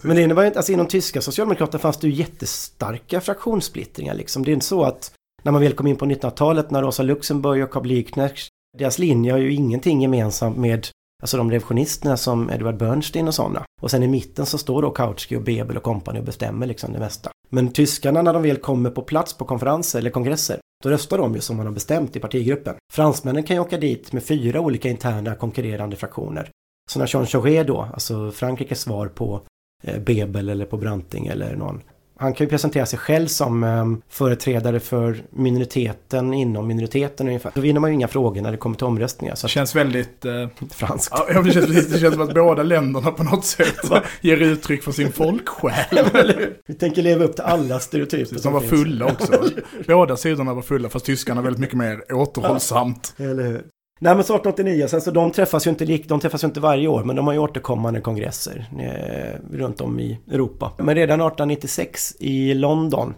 [0.02, 4.45] men det innebär ju inte, alltså inom tyska socialdemokrater fanns det ju jättestarka fraktionssplittringar liksom.
[4.45, 5.12] Det är inte så att
[5.43, 9.32] när man väl kom in på 1900-talet när Rosa Luxemburg och Karl Liebknecht, deras linje
[9.32, 10.88] har ju ingenting gemensamt med
[11.26, 13.64] Alltså de revisionisterna som Edward Bernstein och sådana.
[13.82, 16.94] Och sen i mitten så står då Kautsky och Bebel och kompani och bestämmer liksom
[16.94, 17.30] det mesta.
[17.50, 21.36] Men tyskarna när de väl kommer på plats på konferenser eller kongresser, då röstar de
[21.36, 22.76] ju som man har bestämt i partigruppen.
[22.94, 26.50] Fransmännen kan ju åka dit med fyra olika interna konkurrerande fraktioner.
[26.92, 29.42] Så när Jean Chauget då, alltså Frankrikes svar på
[29.84, 31.82] eh, Bebel eller på Branting eller någon
[32.17, 37.51] han kan ju presentera sig själv som um, företrädare för minoriteten inom minoriteten ungefär.
[37.56, 39.36] Då vinner man ju inga frågor när det kommer till omröstningar.
[39.36, 40.25] Så det känns väldigt...
[40.36, 41.13] Uh, franskt.
[41.34, 43.75] Ja, det känns, det känns som att båda länderna på något sätt
[44.21, 46.06] ger uttryck för sin folksjäl.
[46.67, 49.43] Vi tänker leva upp till alla stereotyper som, var fulla också.
[49.88, 53.13] båda sidorna var fulla, fast tyskarna väldigt mycket mer återhållsamt.
[53.17, 53.63] Eller hur.
[53.99, 56.88] Nej men så 1889, sen så de träffas ju inte, de träffas ju inte varje
[56.88, 60.71] år men de har ju återkommande kongresser eh, runt om i Europa.
[60.77, 63.13] Men redan 1896 i London,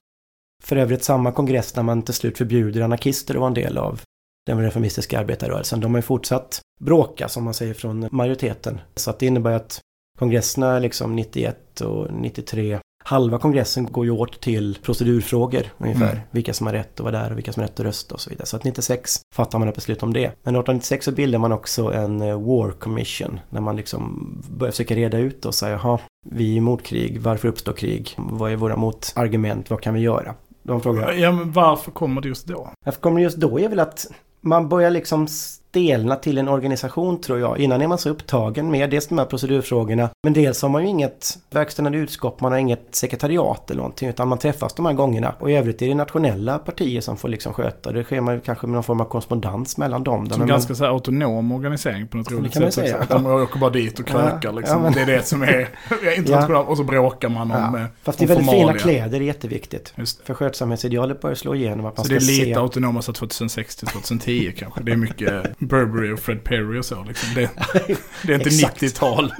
[0.64, 4.02] för övrigt samma kongress där man till slut förbjuder anarkister att vara en del av
[4.46, 5.80] den reformistiska arbetarrörelsen.
[5.80, 8.80] De har ju fortsatt bråka som man säger från majoriteten.
[8.96, 9.80] Så att det innebär att
[10.20, 16.12] kongresserna liksom 91 och 93 halva kongressen går ju åt till procedurfrågor ungefär.
[16.12, 16.24] Mm.
[16.32, 18.22] Vilka som har rätt att vara där och vilka som har rätt att rösta och
[18.22, 18.46] så vidare.
[18.46, 20.22] Så att 96 fattar man ett beslut om det.
[20.22, 23.40] Men 1896 så bildar man också en eh, War Commission.
[23.50, 27.48] När man liksom börjar försöka reda ut och säga, jaha, vi är emot krig, varför
[27.48, 28.14] uppstår krig?
[28.18, 30.36] Vad är våra motargument, vad kan vi göra?
[30.64, 31.14] De frågar.
[31.14, 32.70] Ja, men varför kommer det just då?
[32.86, 34.06] Varför kommer det just då är väl att
[34.42, 35.28] man börjar liksom
[35.70, 37.60] stelna till en organisation tror jag.
[37.60, 40.10] Innan är man så upptagen med dels de här procedurfrågorna.
[40.24, 44.10] Men dels har man ju inget verkställande utskott, man har inget sekretariat eller någonting.
[44.10, 45.36] Utan man träffas de här gångerna.
[45.40, 48.04] Och i övrigt är det nationella partier som får liksom sköta det.
[48.04, 50.30] sker man kanske med någon form av korrespondens mellan dem.
[50.30, 52.74] Som ganska så här autonom organisering på något roligt sätt.
[52.74, 53.06] Säga.
[53.10, 54.78] De åker bara dit och krökar liksom.
[54.78, 54.94] Ja, men...
[54.94, 55.70] Det är det som är
[56.18, 56.50] internationellt.
[56.50, 56.72] Ja.
[56.72, 57.80] Och så bråkar man om ja.
[57.80, 59.94] Eh, Fast det är väldigt fina kläder, det är jätteviktigt.
[59.96, 60.22] Just.
[60.22, 61.86] För skötsamhetsidealet börjar slå igenom.
[61.86, 62.54] Att man så det är lite se...
[62.54, 64.84] autonoma 2006 2010 kanske.
[64.84, 67.04] Det är mycket Burberry och Fred Perry och så.
[67.04, 67.30] Liksom.
[67.36, 67.50] Det,
[68.24, 69.34] det, är inte 90-tal.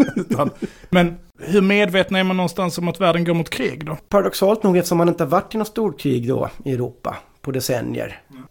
[0.90, 3.98] men hur medvetna är man någonstans om att världen går mot krig då?
[4.10, 8.22] Paradoxalt nog eftersom man inte har varit i något storkrig då i Europa på decennier.
[8.30, 8.44] Mm.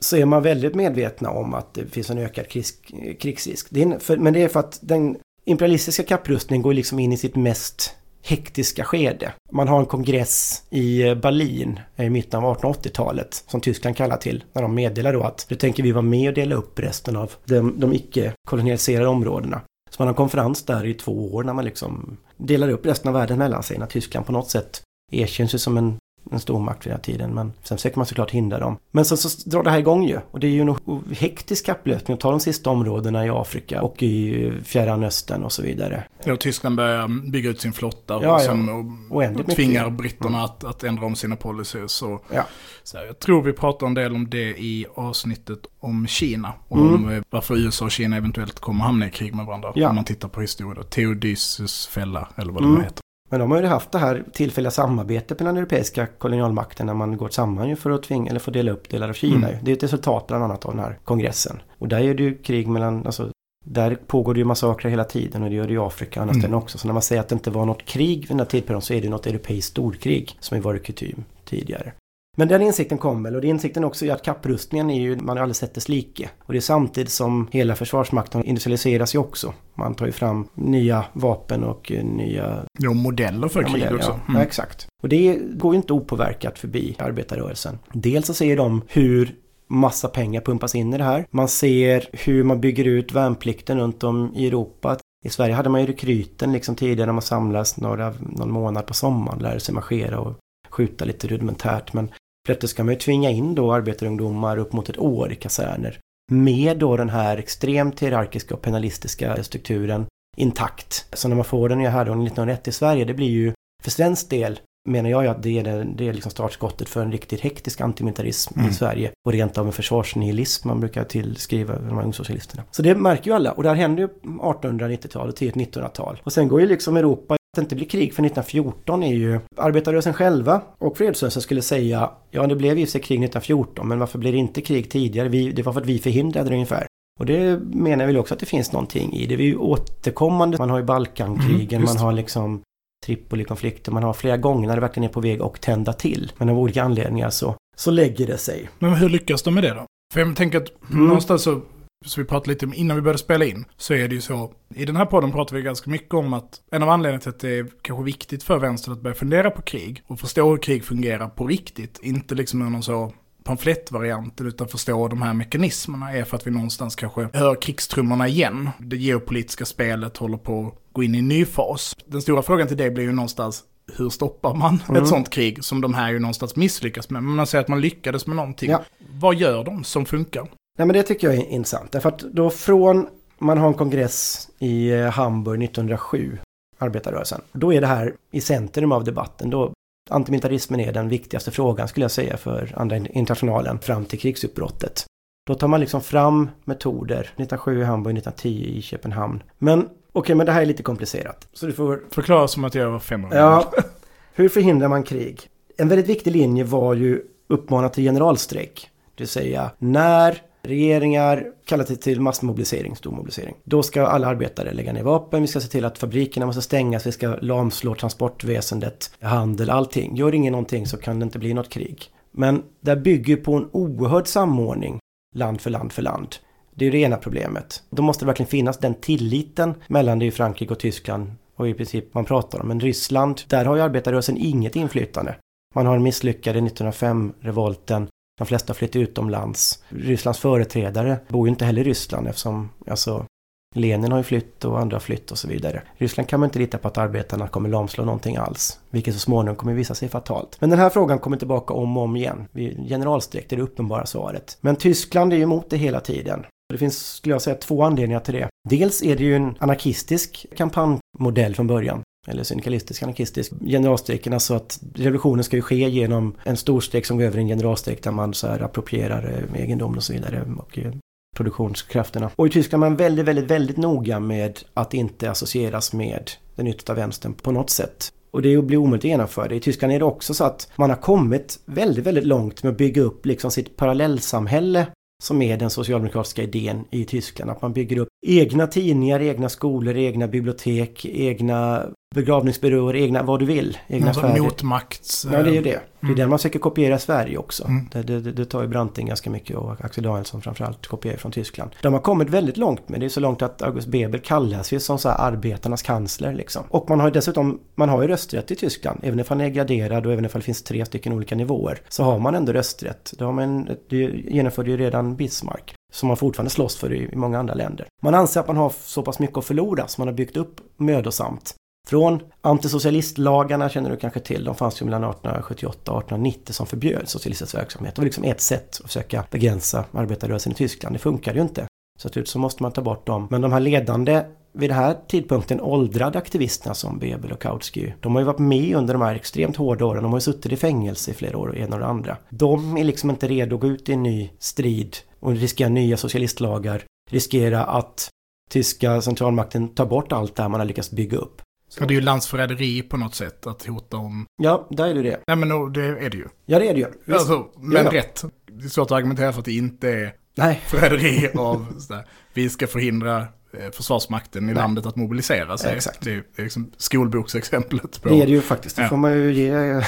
[0.00, 2.74] Så är man väldigt medvetna om att det finns en ökad krigs,
[3.20, 3.66] krigsrisk.
[3.70, 7.16] Det är, för, men det är för att den imperialistiska kapprustningen går liksom in i
[7.16, 9.32] sitt mest hektiska skede.
[9.52, 14.16] Man har en kongress i eh, Berlin eh, i mitten av 1880-talet som Tyskland kallar
[14.16, 17.16] till när de meddelar då att nu tänker vi vara med och dela upp resten
[17.16, 19.60] av de, de icke-kolonialiserade områdena.
[19.90, 23.08] Så man har en konferens där i två år när man liksom delar upp resten
[23.08, 24.82] av världen mellan sig när Tyskland på något sätt
[25.12, 25.96] erkänns ju som en
[26.30, 27.34] en stormakt vid den här tiden.
[27.34, 28.76] Men sen försöker man såklart hindra dem.
[28.90, 30.18] Men sen så drar det här igång ju.
[30.30, 30.76] Och det är ju en
[31.14, 35.62] hektisk kapplöpning att ta de sista områdena i Afrika och i Fjärran Östern och så
[35.62, 36.04] vidare.
[36.24, 38.68] Ja, Tyskland börjar bygga ut sin flotta och, ja, som,
[39.10, 39.98] och, och tvingar mycket.
[39.98, 40.44] britterna mm.
[40.44, 41.92] att, att ändra om sina policies.
[41.92, 42.46] Så, ja.
[42.82, 46.52] så jag tror vi pratar en del om det i avsnittet om Kina.
[46.68, 46.94] Och mm.
[46.94, 49.72] om eh, varför USA och Kina eventuellt kommer hamna i krig med varandra.
[49.74, 49.88] Ja.
[49.88, 50.84] Om man tittar på historien.
[50.90, 52.76] Theodosius fälla, eller vad mm.
[52.76, 53.01] det heter.
[53.32, 57.28] Men de har ju haft det här tillfälliga samarbetet mellan europeiska kolonialmakter när man går
[57.28, 59.48] samman för att tvinga eller få dela upp delar av Kina.
[59.48, 59.64] Mm.
[59.64, 61.62] Det är ett resultat bland annat av den här kongressen.
[61.78, 63.30] Och där är det ju krig mellan, alltså
[63.64, 66.46] där pågår det ju massakrer hela tiden och det gör det i Afrika och andra
[66.46, 66.58] mm.
[66.58, 66.78] också.
[66.78, 68.94] Så när man säger att det inte var något krig vid den här tidpunkten så
[68.94, 71.92] är det något europeiskt storkrig som har varit kutym tidigare.
[72.36, 75.36] Men den insikten kom väl och det insikten också är att kapprustningen är ju, man
[75.36, 76.30] har aldrig sett dess like.
[76.38, 79.54] Och det är samtidigt som hela försvarsmakten industrialiseras ju också.
[79.74, 82.64] Man tar ju fram nya vapen och eh, nya...
[82.78, 84.10] Ja, modeller för ja, krig modeller, också.
[84.10, 84.36] Ja, Mm.
[84.40, 84.86] ja, exakt.
[85.02, 87.78] Och det går ju inte opåverkat förbi arbetarrörelsen.
[87.92, 89.34] Dels så ser de hur
[89.68, 91.26] massa pengar pumpas in i det här.
[91.30, 94.96] Man ser hur man bygger ut värnplikten runt om i Europa.
[95.24, 98.94] I Sverige hade man ju rekryten liksom tidigare när man samlas några, någon månad på
[98.94, 100.34] sommaren, lärde sig marschera och
[100.70, 101.92] skjuta lite rudimentärt.
[101.92, 102.08] Men
[102.46, 105.98] plötsligt ska man ju tvinga in då arbetarungdomar upp mot ett år i kaserner.
[106.30, 111.06] Med då den här extremt hierarkiska och penalistiska strukturen intakt.
[111.12, 113.52] Så när man får den nya härordningen 1901 i Sverige, det blir ju
[113.82, 117.02] för svensk del menar jag ju att det är, det, det är liksom startskottet för
[117.02, 118.70] en riktigt hektisk antimilitarism Mm.
[118.70, 119.10] i Sverige.
[119.26, 122.62] Och rent av en försvarsnihilism man brukar tillskriva de här ungsocialisterna.
[122.70, 123.52] Så det märker ju alla.
[123.52, 126.20] Och det här händer ju 1890-tal och tidigt 1900-tal.
[126.24, 130.14] Och sen går ju liksom Europa det inte blir krig för 1914 är ju arbetarrörelsen
[130.14, 134.32] själva och fredsrörelsen skulle säga ja det blev ju sig krig 1914 men varför blev
[134.32, 135.28] det inte krig tidigare?
[135.28, 136.86] Vi, det var för att vi förhindrade det ungefär.
[137.20, 139.26] Och det menar jag väl också att det finns någonting i.
[139.26, 140.58] Det är ju återkommande.
[140.58, 142.62] Man har ju Balkankrigen, Mm, man har liksom
[143.06, 146.32] Tripoli-konflikter, man har flera gånger när det verkligen är på väg att tända till.
[146.38, 148.68] Men av olika anledningar så, så lägger det sig.
[148.78, 149.86] Men hur lyckas de med det då?
[150.14, 151.06] För jag tänker att Mm.
[151.06, 151.60] någonstans så,
[152.04, 154.52] så vi pratade lite om innan vi började spela in, så är det ju så,
[154.74, 157.40] i den här podden pratar vi ganska mycket om att en av anledningarna till att
[157.40, 160.84] det är kanske viktigt för vänstern att börja fundera på krig och förstå hur krig
[160.84, 163.12] fungerar på riktigt, inte liksom någon så
[163.44, 168.70] pamflettvarianten utan förstå de här mekanismerna är för att vi någonstans kanske hör krigstrummorna igen.
[168.78, 171.96] Det geopolitiska spelet håller på att gå in i en ny fas.
[172.06, 173.64] Den stora frågan till dig blir ju någonstans
[173.96, 175.02] hur stoppar man Mm.
[175.02, 177.22] ett sånt krig som de här ju någonstans misslyckas med?
[177.22, 178.70] Men man säger att man lyckades med någonting.
[178.70, 178.82] Ja.
[179.12, 180.48] Vad gör de som funkar?
[180.78, 181.92] Nej men det tycker jag är intressant.
[181.92, 183.06] Därför att då från
[183.38, 186.38] man har en kongress i eh, Hamburg 1907,
[186.78, 187.40] arbetarrörelsen.
[187.52, 189.50] Då är det här i centrum av debatten.
[189.50, 189.72] Då
[190.10, 195.04] antimilitarismen är den viktigaste frågan skulle jag säga för andra internationalen fram till krigsutbrottet.
[195.46, 199.42] Då tar man liksom fram metoder, 1907 i Hamburg, 1910 i Köpenhamn.
[199.58, 201.48] Men okej, men det här är lite komplicerat.
[201.52, 203.72] Så du får Förklara som att jag var fem år Ja,
[204.34, 205.40] hur förhindrar man krig?
[205.76, 208.90] En väldigt viktig linje var ju uppmana till generalstrejk.
[209.14, 213.54] Det vill säga när regeringar kallar sig till massmobilisering, stor mobilisering.
[213.64, 217.06] Då ska alla arbetare lägga ner vapen, vi ska se till att fabrikerna måste stängas,
[217.06, 220.16] vi ska lamslå transportväsendet, handel, allting.
[220.16, 222.04] Gör ingen någonting så kan det inte bli något krig.
[222.30, 224.98] Men det bygger på en oerhörd samordning
[225.34, 226.36] land för land för land.
[226.74, 227.82] Det är ju det ena problemet.
[227.90, 231.68] Då måste det verkligen finnas den tilliten mellan det är ju Frankrike och Tyskland och
[231.68, 232.68] i princip man pratar om.
[232.68, 235.36] Men Ryssland, där har ju arbetarrörelsen inget inflytande.
[235.74, 238.08] Man har misslyckade 1905-revolten.
[238.42, 239.82] De flesta har utomlands.
[239.88, 243.26] Rysslands företrädare bor ju inte heller i Ryssland eftersom alltså,
[243.74, 245.82] Lenin har ju flytt och andra har flytt och så vidare.
[245.96, 248.78] Ryssland kan man inte lita på att arbetarna kommer lamslå någonting alls.
[248.90, 250.56] Vilket så småningom kommer visa sig fatalt.
[250.60, 252.48] Men den här frågan kommer tillbaka om och om igen.
[252.54, 254.58] Generalstreck Generalstrejk det är det uppenbara svaret.
[254.60, 256.44] Men Tyskland är ju emot det hela tiden.
[256.72, 258.48] Det finns, skulle jag säga, två anledningar till det.
[258.68, 262.02] Dels är det ju en anarkistisk kampanjmodell från början.
[262.28, 263.52] Eller syndikalistisk, anarkistisk.
[263.60, 267.48] Generalstrejken, alltså att revolutionen ska ju ske genom en storstrejk som går över i en
[267.48, 270.44] generalstrejk där man så här approprierar eh, egendom och så vidare.
[270.58, 270.92] Och eh,
[271.36, 272.30] produktionskrafterna.
[272.36, 276.66] Och i Tyskland är man väldigt, väldigt, väldigt noga med att inte associeras med den
[276.66, 278.12] yttersta vänstern på något sätt.
[278.30, 279.56] Och det blir omöjligt att genomföra det.
[279.56, 282.78] I Tyskland är det också så att man har kommit väldigt, väldigt långt med att
[282.78, 284.86] bygga upp liksom sitt parallellsamhälle
[285.22, 287.50] som är den socialdemokratiska idén i Tyskland.
[287.50, 293.46] Att man bygger upp egna tidningar, egna skolor, egna bibliotek, egna begravningsbyråer, egna vad du
[293.46, 293.78] vill.
[293.88, 294.42] Egna sorts affärer.
[294.42, 295.26] motmakts...
[295.32, 295.70] Ja, det är ju det.
[295.70, 296.16] Det är Mm.
[296.16, 297.64] den man försöker kopiera i Sverige också.
[297.64, 297.88] Mm.
[297.92, 301.70] Det, det, det tar ju Branting ganska mycket och Axel Danielsson framförallt kopierar från Tyskland.
[301.82, 303.06] De har kommit väldigt långt med det.
[303.06, 306.62] är så långt att August Bebel kallas ju som så här arbetarnas kansler liksom.
[306.68, 309.00] Och man har ju dessutom, man har ju rösträtt i Tyskland.
[309.02, 311.80] Även om man är graderad och även om det finns tre stycken olika nivåer.
[311.88, 313.12] Så har man ändå rösträtt.
[313.18, 313.96] Det, har man, det
[314.28, 315.74] genomförde ju redan Bismarck.
[315.92, 317.86] Som man fortfarande slåss för i många andra länder.
[318.02, 320.60] Man anser att man har så pass mycket att förlora som man har byggt upp
[320.76, 321.54] mödosamt.
[321.88, 324.44] Från antisocialistlagarna känner du kanske till.
[324.44, 327.94] De fanns ju mellan 1878 och 1890 som förbjöd socialistisk verksamhet.
[327.94, 330.94] Det var liksom ett sätt att försöka begränsa arbetarrörelsen i Tyskland.
[330.94, 331.66] Det funkade ju inte.
[331.98, 333.26] Så till slut så måste man ta bort dem.
[333.30, 338.14] Men de här ledande, vid den här tidpunkten åldrade aktivisterna som Bebel och Kautsky, de
[338.14, 340.02] har ju varit med under de här extremt hårda åren.
[340.02, 342.16] De har ju suttit i fängelse i flera år, och en och det andra.
[342.28, 345.96] De är liksom inte redo att gå ut i en ny strid och riskera nya
[345.96, 346.82] socialistlagar.
[347.10, 348.08] Riskera att
[348.50, 351.42] tyska centralmakten tar bort allt det här man har lyckats bygga upp.
[351.80, 354.26] Ja, det är ju landsförräderi på något sätt att hota om...
[354.42, 355.20] Ja, där är det det.
[355.26, 356.26] Nej men det är det ju.
[356.46, 357.14] Ja, det är det ju.
[357.14, 357.92] Alltså, men Ja.
[357.92, 358.24] rätt.
[358.46, 362.06] Det är svårt att argumentera för att det inte är Nej, förräderi av sådär.
[362.34, 363.20] Vi ska förhindra
[363.52, 364.54] eh, försvarsmakten i Nej.
[364.54, 365.76] landet att mobilisera sig.
[365.76, 366.00] Exakt.
[366.04, 368.08] Det är, liksom skolboksexemplet på...
[368.08, 368.88] Det är det ju faktiskt, det Ja.
[368.88, 369.46] får man ju ge.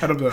[0.00, 0.30] Ja, de,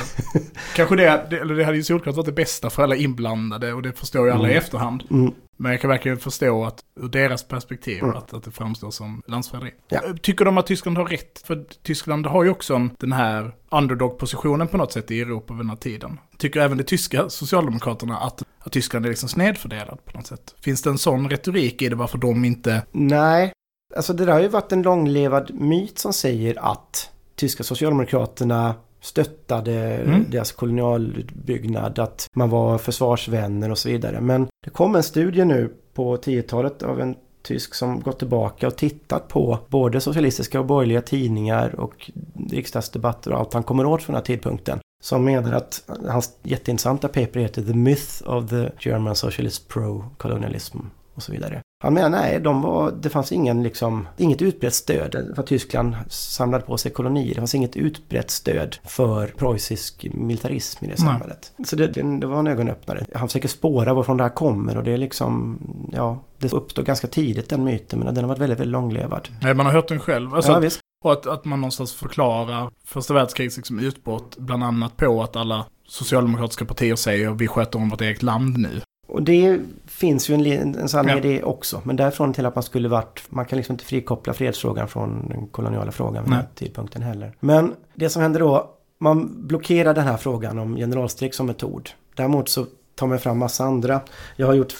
[0.75, 3.81] kanske det, det, eller det hade ju solklart varit det bästa för alla inblandade och
[3.81, 4.57] det förstår ju alla i Mm.
[4.63, 5.03] efterhand.
[5.11, 5.33] Mm.
[5.57, 8.15] Men jag kan verkligen förstå att ur deras perspektiv Mm.
[8.15, 9.73] att, att det framstår som landsförräderi.
[9.87, 10.01] Ja.
[10.21, 11.43] Tycker de att Tyskland har rätt?
[11.45, 15.59] För Tyskland har ju också en, den här underdog-positionen på något sätt i Europa vid
[15.59, 16.19] den här tiden.
[16.37, 20.55] Tycker även de tyska socialdemokraterna att, att Tyskland är liksom snedfördelad på något sätt?
[20.61, 22.81] Finns det en sån retorik i det varför de inte...
[22.91, 23.51] Nej,
[23.95, 29.95] alltså det där har ju varit en långlevad myt som säger att tyska socialdemokraterna stöttade
[29.95, 30.25] Mm.
[30.29, 34.21] deras kolonialutbyggnad, att man var försvarsvänner och så vidare.
[34.21, 38.75] Men det kom en studie nu på 10-talet av en tysk som gått tillbaka och
[38.75, 42.11] tittat på både socialistiska och borgerliga tidningar och
[42.49, 44.79] riksdagsdebatter och allt han kommer åt från den här tidpunkten.
[45.03, 50.77] Som menar att hans jätteintressanta paper heter The Myth of the German Socialist Pro-Colonialism
[51.15, 51.61] och så vidare.
[51.83, 55.95] Han menar nej, de var, det fanns ingen, liksom, inget utbrett stöd för att Tyskland
[56.09, 57.29] samlade på sig kolonier.
[57.29, 61.07] Det fanns inget utbrett stöd för preussisk militarism i det Nej.
[61.07, 61.51] samhället.
[61.65, 63.05] Så det, det, var en ögonöppnare.
[63.13, 65.59] Han försöker spåra varifrån det här kommer och det är liksom,
[65.93, 69.27] ja, det uppstår ganska tidigt den myten men den har varit väldigt, väldigt långlevad.
[69.41, 70.35] Nej, man har hört den själv.
[70.35, 70.79] Alltså, ja, visst.
[71.03, 75.65] Och att, att man någonstans förklarar första världskrigets liksom utbrott bland annat på att alla
[75.87, 78.81] socialdemokratiska partier säger vi sköter om vårt eget land nu.
[79.07, 79.59] Och det
[79.95, 81.17] finns ju en, en sanning Ja.
[81.17, 81.81] i det också.
[81.83, 85.47] Men därifrån till att man skulle varit, man kan liksom inte frikoppla fredsfrågan från den
[85.47, 86.37] koloniala frågan vid Nej.
[86.39, 87.35] den här tidpunkten heller.
[87.39, 91.89] Men det som händer då, man blockerar den här frågan om generalstrejk som metod.
[92.15, 94.01] Däremot så tar man fram massa andra.
[94.35, 94.73] Jag har gjort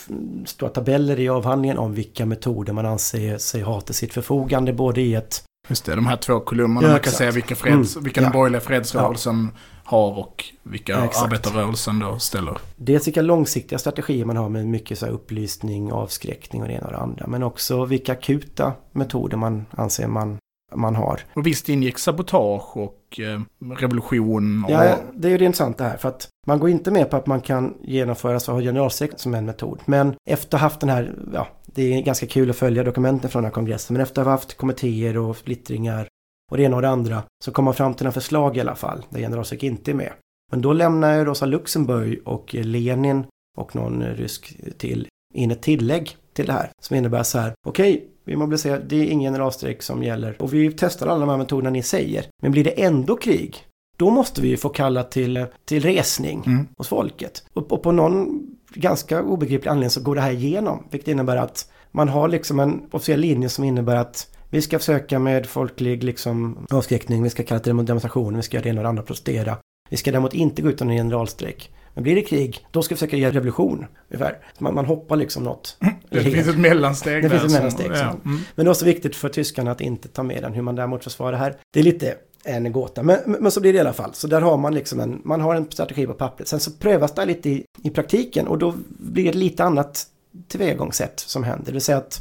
[0.46, 4.74] stora tabeller i avhandlingen om vilka metoder man anser sig ha till sitt förfogande.
[4.74, 6.82] Både i ett Just det, de här två kolumnerna.
[6.82, 7.18] Ja, man kan exakt.
[7.18, 8.26] säga vilka, freds, Mm, vilka ja.
[8.26, 9.50] den borgerliga fredsrörelsen
[9.86, 11.26] har och vilka exakt.
[11.26, 12.58] arbetarrörelsen då ställer.
[12.76, 16.92] Dels vilka långsiktiga strategier man har med mycket så upplysning, avskräckning och det ena och
[16.92, 17.28] det andra.
[17.28, 20.38] Men också vilka akuta metoder man anser man,
[20.76, 21.22] man har.
[21.34, 23.42] Och visst ingick sabotage och eh,
[23.76, 24.72] revolution och...
[24.72, 25.98] Ja, det är ju det intressanta här.
[25.98, 29.46] För att man går inte med på att man kan genomföra så har som en
[29.46, 29.80] metod.
[29.86, 33.30] Men efter att ha haft den här, ja, det är ganska kul att följa dokumenten
[33.30, 33.94] från den här kongressen.
[33.94, 36.08] Men efter att ha haft kommittéer och splittringar
[36.52, 38.76] och det ena och det andra så kommer man fram till en förslag i alla
[38.76, 40.14] fall där generalstrejk inte är med.
[40.52, 43.26] Men då lämnar ju Rosa Luxemburg och Lenin
[43.58, 48.08] och någon rysk till in ett tillägg till det här som innebär så här, okej,
[48.26, 51.70] vi mobiliserar, det är ingen generalstrejk som gäller och vi testar alla de här metoderna
[51.70, 52.26] ni säger.
[52.42, 53.58] Men blir det ändå krig,
[53.98, 56.68] då måste vi ju få kalla till, till resning Mm.
[56.78, 57.46] hos folket.
[57.54, 61.72] Och, och på någon ganska obegriplig anledning så går det här igenom, vilket innebär att
[61.92, 66.66] man har liksom en officiell linje som innebär att vi ska försöka med folklig liksom,
[66.70, 69.58] avskräckning, vi ska kalla till demonstrationer, vi ska göra det ena och det andra, protestera.
[69.90, 71.72] Vi ska däremot inte gå utan en generalstrejk.
[71.94, 73.86] Men blir det krig, då ska vi försöka göra revolution.
[74.10, 74.38] Ungefär.
[74.60, 75.78] Man, man hoppar liksom något.
[76.10, 77.30] Det finns ett mellansteg Det där.
[77.30, 77.96] finns ett som- mellansteg, Ja.
[77.96, 78.04] så.
[78.30, 78.40] Mm.
[78.56, 80.54] Men det var så viktigt för tyskarna att inte ta med den.
[80.54, 83.04] Hur man däremot försvarar det här, det är lite en gåta.
[83.04, 84.14] Men, men så blir det i alla fall.
[84.14, 86.48] Så där har man liksom en, man har en strategi på pappret.
[86.48, 90.04] Sen så prövas det lite i, i praktiken och då blir det ett lite annat
[90.48, 91.66] tillvägagångssätt som händer.
[91.66, 92.20] Det vill säga att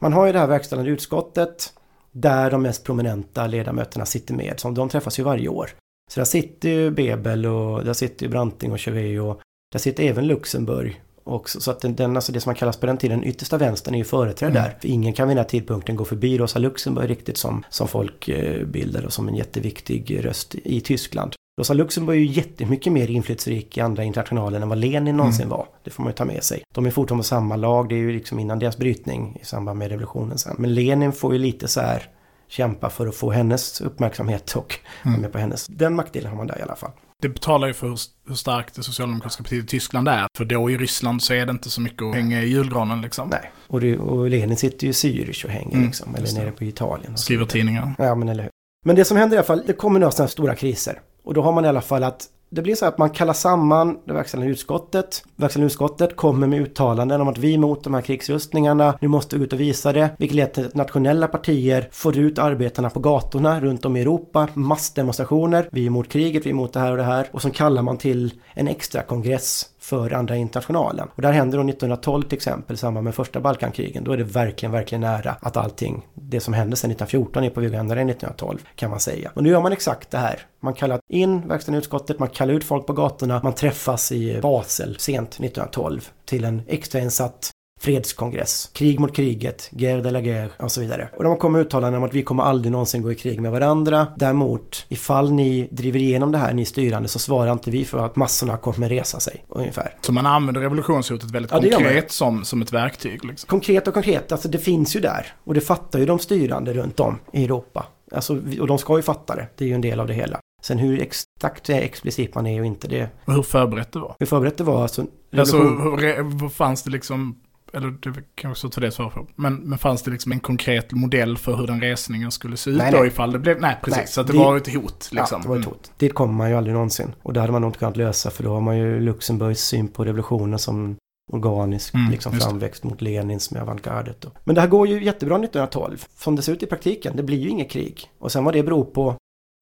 [0.00, 1.72] man har ju det här verkställande utskottet
[2.16, 4.60] där de mest prominenta ledamöterna sitter med.
[4.60, 5.70] Som de träffas ju varje år.
[6.10, 9.40] Så där sitter ju Bebel och där sitter ju Branting och Chauvet och
[9.72, 11.00] där sitter även Luxemburg.
[11.24, 13.94] Också, så att den, den, alltså det som man kallas på den tiden, yttersta vänstern
[13.94, 14.62] är ju företrädd Mm.
[14.62, 14.76] där.
[14.80, 18.28] För ingen kan vid den här tidpunkten gå förbi Rosa Luxemburg riktigt som, som folk
[18.28, 21.34] eh, och som en jätteviktig röst i Tyskland.
[21.58, 25.66] Rosa Luxemburg är ju jättemycket mer inflytelserik i andra internationalen än vad Lenin någonsin var.
[25.84, 26.62] Det får man ju ta med sig.
[26.74, 29.78] De är fortfarande på samma lag, det är ju liksom innan deras brytning i samband
[29.78, 30.56] med revolutionen sen.
[30.58, 32.02] Men Lenin får ju lite så här
[32.48, 35.20] kämpa för att få hennes uppmärksamhet och Mm.
[35.20, 35.66] med på hennes.
[35.66, 36.90] Den maktdelen har man där i alla fall.
[37.22, 37.88] Det betalar ju för
[38.26, 40.26] hur, starkt det socialdemokratiska partiet i Tyskland är.
[40.36, 43.28] För då i Ryssland så är det inte så mycket att hänga i julgranen liksom.
[43.28, 43.50] Nej.
[43.66, 46.64] Och, det, och Lenin sitter ju i Zürich och hänger Mm, liksom, eller nere på
[46.64, 47.16] Italien.
[47.16, 47.94] Skriver tidningar.
[47.98, 48.50] Ja, men eller hur.
[48.84, 51.00] Men det som händer i alla fall, det kommer några sådana här stora kriser.
[51.26, 53.98] Och då har man i alla fall att det blir så att man kallar samman
[54.04, 55.24] det verkställande utskottet.
[55.36, 58.98] Verkställande utskottet kommer med uttalanden om att vi är emot de här krigsrustningarna.
[59.00, 60.10] Nu måste vi ut och visa det.
[60.18, 64.48] Vilket leder till att nationella partier får ut arbetarna på gatorna runt om i Europa.
[64.54, 65.68] Massdemonstrationer.
[65.72, 67.28] Vi är emot kriget, vi är emot det här och det här.
[67.32, 71.08] Och så kallar man till en extra kongress för andra internationalen.
[71.14, 74.04] Och där händer då 1912 till exempel i samband med första Balkankrigen.
[74.04, 77.60] Då är det verkligen, verkligen nära att allting, det som hände sedan 1914 är på
[77.60, 79.30] väg att hända 1912 kan man säga.
[79.34, 80.40] Och nu gör man exakt det här.
[80.60, 84.96] Man kallar in verkställande utskottet, man kallar ut folk på gatorna, man träffas i Basel
[84.98, 87.50] sent 1912 till en extrainsatt
[87.80, 88.70] fredskongress.
[88.72, 91.08] Krig mot kriget, guerre de la guerre och så vidare.
[91.16, 94.06] Och de kommer uttalanden om att vi kommer aldrig någonsin gå i krig med varandra.
[94.16, 98.16] Däremot, ifall ni driver igenom det här, ni styrande, så svarar inte vi för att
[98.16, 99.94] massorna kommer resa sig, ungefär.
[100.00, 103.24] Så man använder revolutionshotet väldigt Ja, konkret som, som ett verktyg.
[103.24, 103.48] Liksom.
[103.48, 105.26] Konkret och konkret, alltså det finns ju där.
[105.44, 107.86] Och det fattar ju de styrande runt om i Europa.
[108.14, 110.38] Alltså, och de ska ju fatta det, det är ju en del av det hela.
[110.62, 113.08] Sen hur exakt explicit man är och inte det.
[113.24, 114.14] Och hur förberett det var.
[114.18, 115.06] Hur förberett det var, alltså...
[115.36, 117.36] Alltså, revolution- hur, re- vad fanns det liksom,
[117.76, 120.92] eller det kan också ta det svar på, men, men fanns det liksom en konkret
[120.92, 123.06] modell för hur den resningen skulle se ut Nej, då nej.
[123.08, 125.38] ifall det blev, nej precis, Nej, så det, det- var ett hot liksom.
[125.38, 125.74] Ja, det var ett Mm.
[125.74, 125.92] hot.
[125.96, 127.14] Dit kommer man ju aldrig någonsin.
[127.22, 129.88] Och det hade man nog inte kunnat lösa för då har man ju Luxemburgs syn
[129.88, 130.96] på revolutionen som
[131.32, 134.20] organisk Mm, liksom framväxt mot Lenins med avantgardet.
[134.20, 134.30] då.
[134.44, 136.04] Men det här går ju jättebra 1912.
[136.16, 138.10] Som det ser ut i praktiken, det blir ju inget krig.
[138.18, 139.14] Och sen vad det beror på,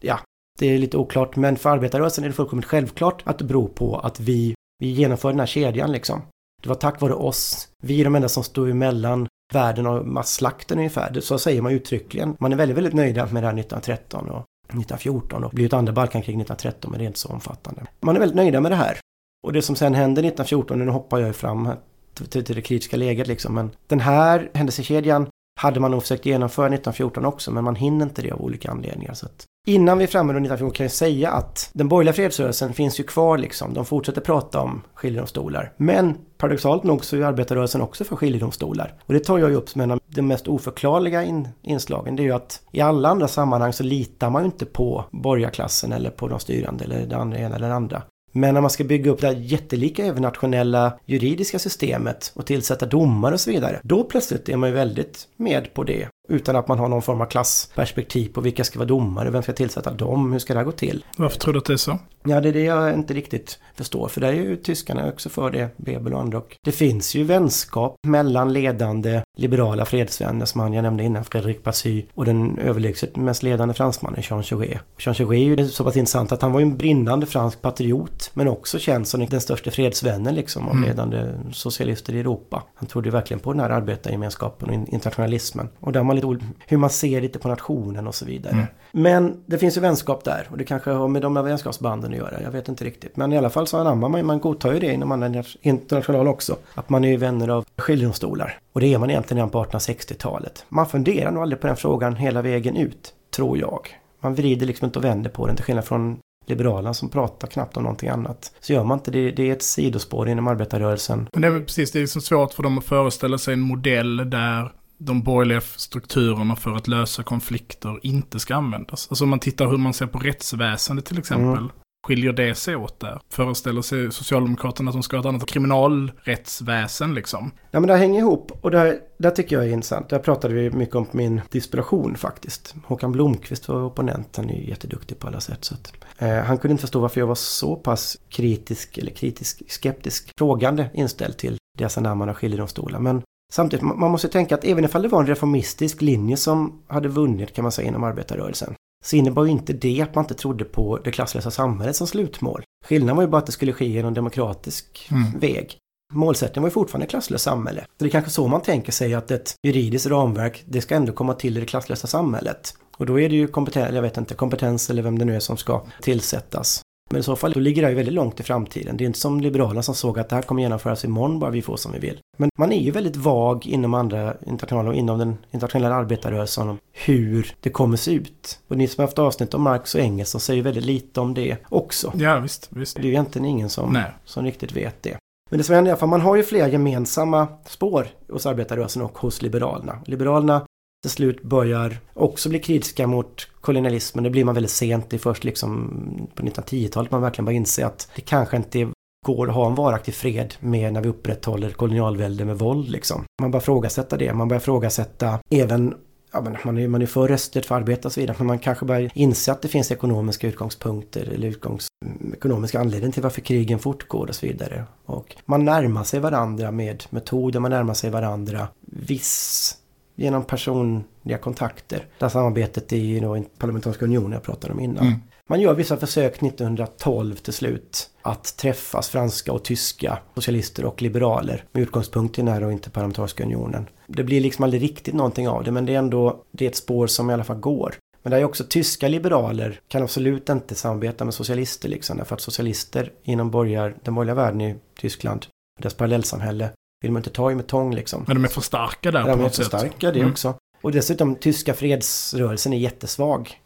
[0.02, 0.18] ja,
[0.58, 1.36] det är lite oklart.
[1.36, 5.28] Men för arbetarrörelsen är det fullkomligt självklart att det beror på att vi, vi genomför
[5.30, 6.22] den här kedjan liksom.
[6.64, 7.68] Det var tack vare oss.
[7.82, 11.10] Vi är de enda som stod emellan världen och masslakten ungefär.
[11.10, 12.36] Det- Så säger man uttryckligen.
[12.40, 15.72] Man är väldigt, väldigt nöjda med det här 1913 och 1914 och det blir ett
[15.72, 17.82] andra Balkankrig 1913 men det är inte så omfattande.
[18.00, 18.98] Man är väldigt nöjda med det här.
[19.46, 21.68] Och det som sen händer 1914, nu hoppar jag ju fram
[22.14, 25.26] till, till det kritiska läget liksom, men den här händelsekedjan
[25.60, 29.14] hade man nog försökt genomföra 1914 också, men man hinner inte det av olika anledningar.
[29.14, 32.72] Så att innan vi är framme då 1914 kan jag säga att den borgerliga fredsrörelsen
[32.72, 33.74] finns ju kvar liksom.
[33.74, 35.72] De fortsätter prata om skiljedomstolar.
[35.76, 38.94] Men paradoxalt nog så är arbetarrörelsen också för skiljedomstolar.
[39.00, 42.16] Och det tar jag ju upp som en av de mest oförklarliga in, inslagen.
[42.16, 45.92] Det är ju att i alla andra sammanhang så litar man ju inte på borgarklassen
[45.92, 48.02] eller på de styrande eller det andra ena eller det andra.
[48.36, 53.34] Men när man ska bygga upp det här jättelika övernationella juridiska systemet och tillsätta domare
[53.34, 56.08] och så vidare, då plötsligt är man ju väldigt med på det.
[56.28, 59.52] Utan att man har någon form av klassperspektiv på vilka ska vara domare, vem ska
[59.52, 61.04] tillsätta dem, hur ska det här gå till?
[61.16, 61.98] Varför tror du att det är så?
[62.26, 65.50] Ja, det är det jag inte riktigt förstår, för där är ju tyskarna också för
[65.50, 66.38] det, Bebel och andra.
[66.38, 71.58] Och det finns ju vänskap mellan ledande liberala fredsvänner, som han jag nämnde innan, Frédéric
[71.62, 74.78] Passy, och den överlägset mest ledande fransmannen Jean Jaurès.
[74.98, 78.30] Jean Jaurès är ju så pass intressant att han var ju en brinnande fransk patriot,
[78.34, 80.88] men också känd som den största fredsvännen liksom, av Mm.
[80.88, 82.62] ledande socialister i Europa.
[82.74, 85.68] Han trodde ju verkligen på den här arbetargemenskapen och in- internationalismen.
[85.80, 88.52] Och där har man lite hur man ser lite på nationen och så vidare.
[88.52, 88.66] Mm.
[88.92, 92.18] Men det finns ju vänskap där och det kanske har med de här vänskapsbanden att
[92.18, 92.42] göra.
[92.42, 93.16] Jag vet inte riktigt.
[93.16, 96.56] Men i alla fall så anammar man, man godtar ju det inom andra internationella också.
[96.74, 98.58] Att man är ju vänner av skiljedomstolar.
[98.72, 100.66] Och det är man egentligen redan på 1860-talet.
[100.68, 103.88] Man funderar nog aldrig på den frågan hela vägen ut, tror jag.
[104.20, 107.76] Man vrider liksom inte och vänder på den till skillnad från Liberalerna som pratar knappt
[107.76, 108.52] om någonting annat.
[108.60, 109.30] Så gör man inte det.
[109.30, 111.28] Det är ett sidospår inom arbetarrörelsen.
[111.32, 113.60] Men det är väl precis, det är liksom svårt för dem att föreställa sig en
[113.60, 119.06] modell där de borgerliga strukturerna för att lösa konflikter inte ska användas.
[119.10, 121.58] Alltså om man tittar hur man ser på rättsväsendet till exempel.
[121.58, 121.70] Mm.
[122.06, 123.20] Skiljer det sig åt där?
[123.30, 127.50] Föreställer sig Socialdemokraterna att de ska ha ett annat kriminalrättsväsen liksom?
[127.70, 130.08] Ja men det hänger ihop och det här tycker jag är intressant.
[130.08, 132.74] Där pratade vi mycket om min desperation faktiskt.
[132.86, 135.64] Håkan Blomqvist var opponent, han är ju jätteduktig på alla sätt.
[135.64, 139.62] Så att, eh, han kunde inte förstå varför jag var så pass kritisk, eller kritisk,
[139.68, 143.00] skeptisk, frågande inställd till dessa närmare skiljedomstolar.
[143.00, 143.22] Men
[143.54, 147.54] samtidigt, man måste tänka att även ifall det var en reformistisk linje som hade vunnit
[147.54, 148.74] kan man säga inom arbetarrörelsen
[149.04, 152.62] så innebar ju inte det att man inte trodde på det klasslösa samhället som slutmål.
[152.86, 155.38] Skillnaden var ju bara att det skulle ske genom demokratisk Mm.
[155.40, 155.78] väg.
[156.12, 157.80] Målsättningen var ju fortfarande klasslöst samhälle.
[157.80, 161.12] Så det är kanske så man tänker sig att ett juridiskt ramverk, det ska ändå
[161.12, 162.74] komma till i det klasslösa samhället.
[162.96, 165.40] Och då är det ju kompetens, jag vet inte, kompetens eller vem det nu är
[165.40, 166.82] som ska tillsättas.
[167.10, 168.96] Men i så fall, då ligger det ju väldigt långt i framtiden.
[168.96, 171.62] Det är inte som Liberalerna som såg att det här kommer genomföras imorgon bara vi
[171.62, 172.20] får som vi vill.
[172.36, 176.78] Men man är ju väldigt vag inom andra internationella och inom den internationella arbetarrörelsen om
[176.92, 178.58] hur det kommer se ut.
[178.68, 181.34] Och ni som har haft avsnitt om Marx och Engels så säger väldigt lite om
[181.34, 182.12] det också.
[182.16, 182.96] Ja, visst, visst.
[182.96, 184.10] Det är ju egentligen ingen som, Nej.
[184.24, 185.16] som riktigt vet det.
[185.50, 189.18] Men det som händer alla fall, man har ju flera gemensamma spår hos arbetarrörelsen och
[189.18, 189.98] hos Liberalerna.
[190.04, 190.66] Liberalerna
[191.04, 194.24] till slut börjar också bli kritiska mot kolonialismen.
[194.24, 195.10] Det blir man väldigt sent.
[195.10, 195.90] Det är först liksom
[196.34, 198.88] på 1910-talet man verkligen börjar inse att det kanske inte
[199.26, 203.24] går att ha en varaktig fred med när vi upprätthåller kolonialvälde med våld liksom.
[203.42, 204.34] Man börjar frågasätta det.
[204.34, 205.94] Man börjar frågasätta även
[206.32, 208.58] Ja, men man, är, man är för rösträtt för arbete och så vidare, men man
[208.58, 211.86] kanske börjar inse att det finns ekonomiska utgångspunkter eller utgångs,
[212.32, 214.84] ekonomiska anledningar till varför krigen fortgår och så vidare.
[215.04, 219.76] Och man närmar sig varandra med metoder, man närmar sig varandra viss
[220.14, 222.06] genom personliga kontakter.
[222.18, 225.06] Det här samarbetet är ju då parlamentariska unionen jag pratade om innan.
[225.06, 225.20] Mm.
[225.48, 231.64] Man gör vissa försök 1912 till slut att träffas franska och tyska socialister och liberaler
[231.72, 233.86] med utgångspunkt i den här och interparlamentariska unionen.
[234.06, 236.76] Det blir liksom aldrig riktigt någonting av det men det är ändå det är ett
[236.76, 237.94] spår som i alla fall går.
[238.22, 242.40] Men det är också tyska liberaler kan absolut inte samarbeta med socialister liksom därför att
[242.40, 245.46] socialister inom borgar, den borgerliga världen i Tyskland,
[245.82, 246.70] dess parallellsamhälle,
[247.02, 248.24] vill man inte ta i med tång liksom.
[248.26, 249.66] Men de är för starka där Ja, på de är något för sätt.
[249.80, 250.32] starka det Mm.
[250.32, 250.54] också.
[250.82, 253.60] Och dessutom, tyska fredsrörelsen är jättesvag.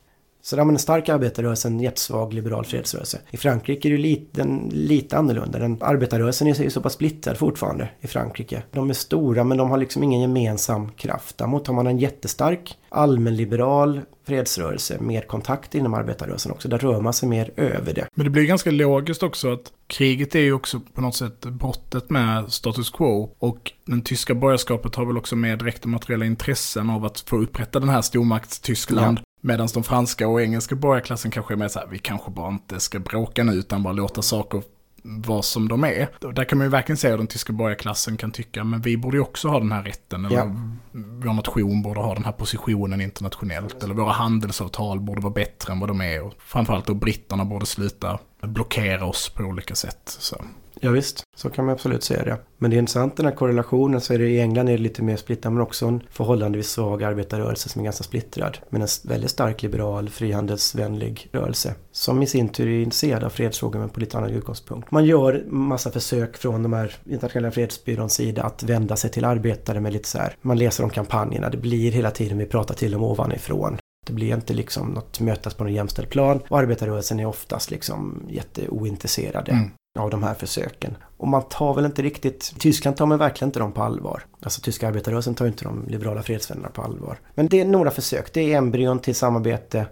[0.48, 3.20] Så där har man en stark arbetarrörelse, en jättesvag liberal fredsrörelse.
[3.30, 5.58] I Frankrike är det lite, den, lite annorlunda.
[5.58, 8.62] Den, arbetarrörelsen är så- så pass splittrad fortfarande i Frankrike.
[8.72, 11.38] De är stora men de har liksom ingen gemensam kraft.
[11.38, 16.68] Däremot har man en jättestark allmänliberal fredsrörelse med kontakt inom arbetarrörelsen också.
[16.68, 18.06] Där rör man sig mer över det.
[18.14, 22.10] Men det blir ganska logiskt också att kriget är ju också på något sätt brottet
[22.10, 23.30] med status quo.
[23.38, 27.80] Och den tyska borgerskapet har väl också mer direkta materiella intressen av att få upprätta
[27.80, 29.20] den här stormaktstyskland.
[29.40, 32.80] Medan de franska och engelska borgarklassen kanske är mer så här, vi kanske bara inte
[32.80, 34.62] ska bråka nu utan bara låta saker
[35.02, 36.08] vara som de är.
[36.34, 39.16] Där kan man ju verkligen säga att den tyska borgarklassen kan tycka, men vi borde
[39.16, 40.24] ju också ha den här rätten.
[40.24, 40.54] Eller Ja.
[40.92, 43.82] vår nation borde ha den här positionen internationellt.
[43.82, 46.22] Eller våra handelsavtal borde vara bättre än vad de är.
[46.22, 50.00] Och framförallt då britterna borde sluta blockera oss på olika sätt.
[50.04, 50.44] Så.
[50.80, 52.38] Ja, visst, så kan man absolut säga det.
[52.58, 54.00] Men det är intressant den här korrelationen.
[54.00, 57.02] Så är det i England är det lite mer splittrat men också en förhållandevis svag
[57.02, 58.58] arbetarrörelse som är ganska splittrad.
[58.70, 61.74] Men en väldigt stark liberal, frihandelsvänlig rörelse.
[61.92, 64.90] Som i sin tur är intresserad av fredsfrågor men på lite annan utgångspunkt.
[64.90, 69.80] Man gör massa försök från de här internationella fredsbyråns sida att vända sig till arbetare
[69.80, 70.36] med lite så här.
[70.42, 71.50] Man läser om kampanjerna.
[71.50, 73.78] Det blir hela tiden vi pratar till dem ovanifrån.
[74.06, 76.40] Det blir inte liksom något mötas på någon jämställd plan.
[76.48, 80.96] Och arbetarrörelsen är oftast liksom jätteointresserade Mm av de här försöken.
[81.16, 84.22] Och man tar väl inte riktigt, Tyskland tar man verkligen inte dem på allvar.
[84.42, 87.18] Alltså tyska arbetarrörelsen tar inte de liberala fredsvännerna på allvar.
[87.34, 89.86] Men det är några försök, det är embryon till samarbete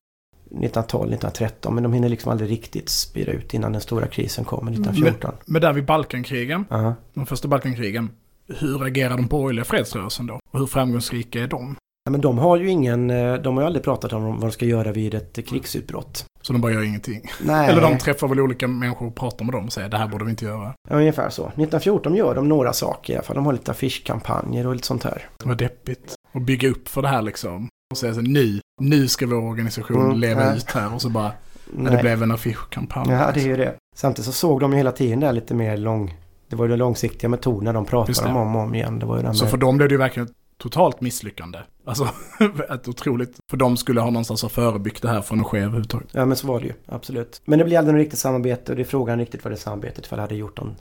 [0.47, 4.73] 1912, 1913, men de hinner liksom aldrig riktigt spira ut innan den stora krisen kommer
[4.73, 5.33] 1914.
[5.47, 6.95] Men där vid Balkankrigen, Ja.
[7.15, 8.11] de första Balkankrigen,
[8.49, 10.41] hur agerar den borgerliga fredsrörelsen då?
[10.51, 11.77] Och hur framgångsrika är de?
[12.07, 14.51] Ja, men de har ju ingen, eh, de har ju aldrig pratat om vad de
[14.53, 16.25] ska göra vid ett krigsutbrott.
[16.43, 17.21] Så de bara gör ingenting.
[17.45, 17.71] Nej.
[17.71, 20.25] Eller de träffar väl olika människor och pratar med dem och säger det här borde
[20.25, 20.73] vi inte göra.
[20.91, 21.43] Ja, ungefär så.
[21.43, 23.37] 1914 gör de några saker i alla fall.
[23.37, 25.29] De har lite affischkampanjer och lite sånt här.
[25.43, 26.15] Det var deppigt.
[26.33, 27.69] Och bygga upp för det här liksom.
[27.91, 30.57] Och säga så nu, nu ska vår organisation Mm, leva nej.
[30.57, 30.95] ut här.
[30.95, 31.33] Och så bara,
[31.75, 31.93] Nej.
[31.97, 33.11] det blev en affischkampanj.
[33.13, 33.75] Ja, det är ju det.
[33.97, 36.15] Samtidigt så såg de ju hela tiden där lite mer lång...
[36.49, 38.99] Det var ju de långsiktiga metoderna de pratade om om och om igen.
[38.99, 39.51] Det var ju här Så med...
[39.51, 40.29] för dem blev det ju verkligen
[40.59, 41.59] totalt misslyckande.
[41.85, 42.09] Alltså,
[42.71, 43.37] ett otroligt.
[43.51, 46.09] För de skulle ha någonstans ha förebyggt det här från att ske överhuvudtaget.
[46.13, 46.73] Ja, men så var det ju.
[46.87, 47.43] Absolut.
[47.45, 50.07] Men det blir aldrig något riktigt samarbete och det är frågan riktigt vad det samarbetet
[50.07, 50.77] ifall hade gjort någon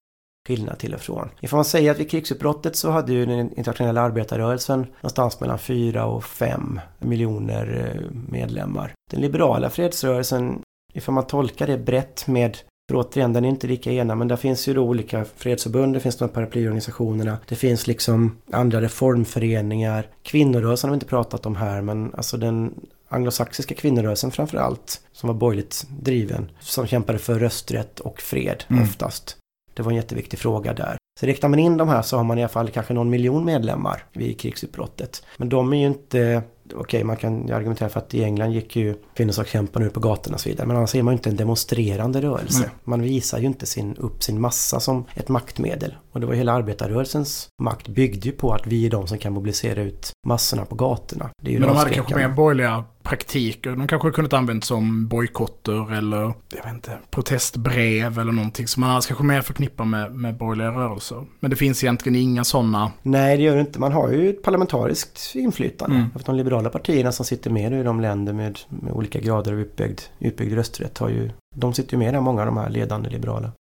[0.47, 1.29] skillnad till och från.
[1.41, 6.05] Ifall man säger att vid krigsutbrottet så hade ju den internationella arbetarrörelsen någonstans mellan 4
[6.05, 8.93] och 5 miljoner eh, medlemmar.
[9.11, 10.61] Den liberala fredsrörelsen,
[10.93, 12.57] ifall man tolkar det brett med
[12.89, 15.99] för återigen, den är inte lika ena, men där finns ju då olika fredsförbund, det
[15.99, 20.07] finns de här paraplyorganisationerna, det finns liksom andra reformföreningar.
[20.23, 22.73] Kvinnorörelsen har vi inte pratat om här, men alltså den
[23.09, 28.83] anglosaxiska kvinnorörelsen framför allt, som var borgerligt driven, som kämpade för rösträtt och fred Mm.
[28.83, 29.37] oftast.
[29.73, 30.97] Det var en jätteviktig fråga där.
[31.19, 33.45] Så räknar man in de här så har man i alla fall kanske någon miljon
[33.45, 35.23] medlemmar vid krigsutbrottet.
[35.37, 36.43] Men de är ju inte,
[36.73, 40.41] okej man kan argumentera för att i England gick ju kvinnosakskämparna ut på gatorna och
[40.41, 40.67] så vidare.
[40.67, 42.59] Men annars är man ju inte en demonstrerande rörelse.
[42.59, 42.69] Nej.
[42.83, 45.95] Man visar ju inte sin, upp sin massa som ett maktmedel.
[46.15, 49.33] Och det var hela arbetarrörelsens makt byggde ju på att vi är de som kan
[49.33, 51.29] mobilisera ut massorna på gatorna.
[51.41, 53.71] Men de hade kanske mer borgerliga praktiker.
[53.71, 58.89] De kanske kunnat använt som bojkotter eller, jag vet inte, protestbrev eller någonting som man
[58.89, 61.25] annars kanske mer förknippar med, med borgerliga rörelser.
[61.39, 62.91] Men det finns egentligen inga sådana.
[63.01, 63.79] Nej, det gör det inte.
[63.79, 65.95] Man har ju ett parlamentariskt inflytande.
[65.95, 66.09] Mm.
[66.11, 69.59] För de liberala partierna som sitter med i de länder med, med olika grader av
[69.59, 71.31] utbyggd, utbyggd rösträtt har ju...
[71.55, 73.51] De sitter ju med där, många av de här ledande liberala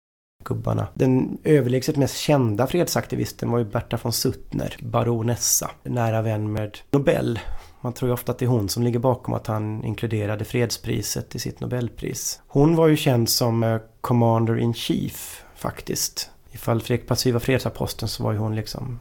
[0.45, 0.87] gubbarna.
[0.95, 7.39] Den överlägset mest kända fredsaktivisten var ju Berta von Suttner, baronessa, nära vän med Nobel.
[7.81, 11.35] Man tror ju ofta att det är hon som ligger bakom att han inkluderade fredspriset
[11.35, 12.41] i sitt Nobelpris.
[12.47, 16.31] Hon var ju känd som eh, Commander in Chief faktiskt.
[16.53, 18.99] Ifall Fredrik Passy var fredsaposteln så var ju hon liksom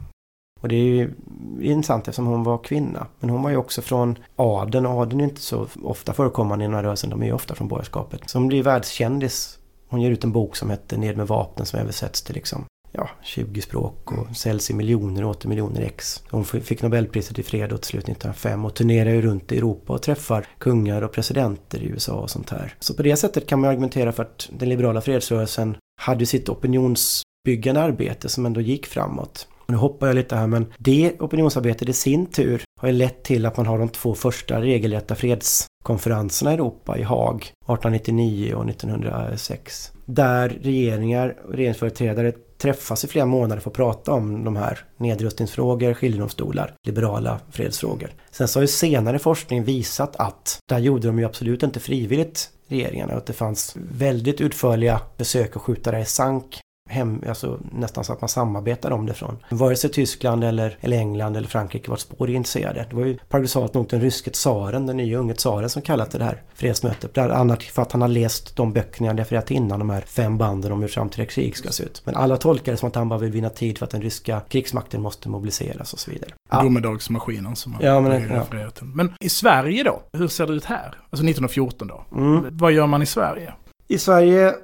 [0.64, 1.14] och det är ju
[1.60, 3.06] intressant eftersom hon var kvinna.
[3.20, 4.86] Men hon var ju också från adeln.
[4.86, 7.10] och Adeln är inte så ofta förekommande i den här rörelsen.
[7.10, 8.30] De är ju ofta från borgerskapet.
[8.30, 9.58] Så hon blir världskändis.
[9.94, 13.10] Hon ger ut en bok som heter Ned med vapnen som översätts till liksom ja,
[13.22, 16.22] 20 språk och säljs i miljoner och åter miljoner ex.
[16.30, 19.92] Hon fick Nobelpriset i fred och till slut 1905 och turnerar ju runt i Europa
[19.92, 22.74] och träffar kungar och presidenter i USA och sånt här.
[22.80, 27.80] Så på det sättet kan man argumentera för att den liberala fredsrörelsen hade sitt opinionsbyggande
[27.80, 29.48] arbete som ändå gick framåt.
[29.66, 33.46] Nu hoppar jag lite här men det opinionsarbetet i sin tur har ju lett till
[33.46, 39.92] att man har de två första regelrätta fredskonferenserna i Europa i Haag 1899 och 1906.
[40.04, 45.94] Där regeringar och regeringsföreträdare träffas i flera månader för att prata om de här nedrustningsfrågor,
[45.94, 48.10] skiljedomstolar, liberala fredsfrågor.
[48.30, 52.50] Sen så har ju senare forskning visat att där gjorde de ju absolut inte frivilligt
[52.68, 56.60] regeringarna och att det fanns väldigt utförliga försök att skjuta det i sank
[56.90, 60.96] hem, alltså nästan så att man samarbetar om det från vare sig Tyskland eller, eller
[60.96, 62.86] England eller Frankrike vart spår är intresserade.
[62.90, 66.24] Det var ju paradoxalt nog den ryske tsaren, den nya unge tsaren som kallade det
[66.24, 67.12] här fredsmötet.
[67.12, 70.38] Bland annat för att han har läst de böckerna jag refererat innan, de här fem
[70.38, 72.02] banden om hur framtida krig ska se ut.
[72.04, 74.40] Men alla tolkar det som att han bara vill vinna tid för att den ryska
[74.48, 76.30] krigsmakten måste mobiliseras och så vidare.
[76.50, 76.62] Ja.
[76.62, 78.86] Domedagsmaskinen som man ja, men, refererar till.
[78.86, 80.02] Men i Sverige då?
[80.12, 80.86] Hur ser det ut här?
[80.86, 82.04] Alltså 1914 då?
[82.12, 82.44] Mm.
[82.52, 83.52] Vad gör man i Sverige?
[83.88, 84.54] I Sverige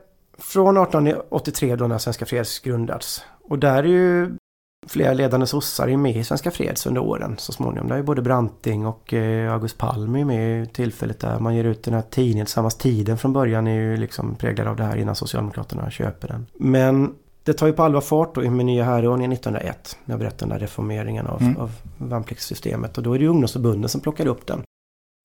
[0.40, 3.24] från 1883 då när Svenska Freds grundats.
[3.48, 4.36] Och där är ju
[4.86, 7.88] flera ledande sossar med i Svenska Freds under åren så småningom.
[7.88, 11.64] Där är både Branting och eh, August Palm är med i tillfället där man ger
[11.64, 12.74] ut den här tidningen tillsammans.
[12.74, 16.46] Tiden från början är ju liksom präglad av det här innan Socialdemokraterna köper den.
[16.54, 17.14] Men
[17.44, 19.98] det tar ju på allvar fart då med nya herreordningen 1901.
[20.04, 21.56] När jag berättade den där reformeringen av, mm.
[21.56, 22.98] av värnpliktssystemet.
[22.98, 24.62] Och då är det ju ungdomsförbunden som plockar upp den.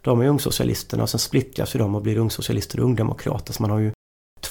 [0.03, 3.53] De är ungsocialisterna och sen splittras ju de och blir ungsocialister och ungdemokrater.
[3.53, 3.91] Så man har ju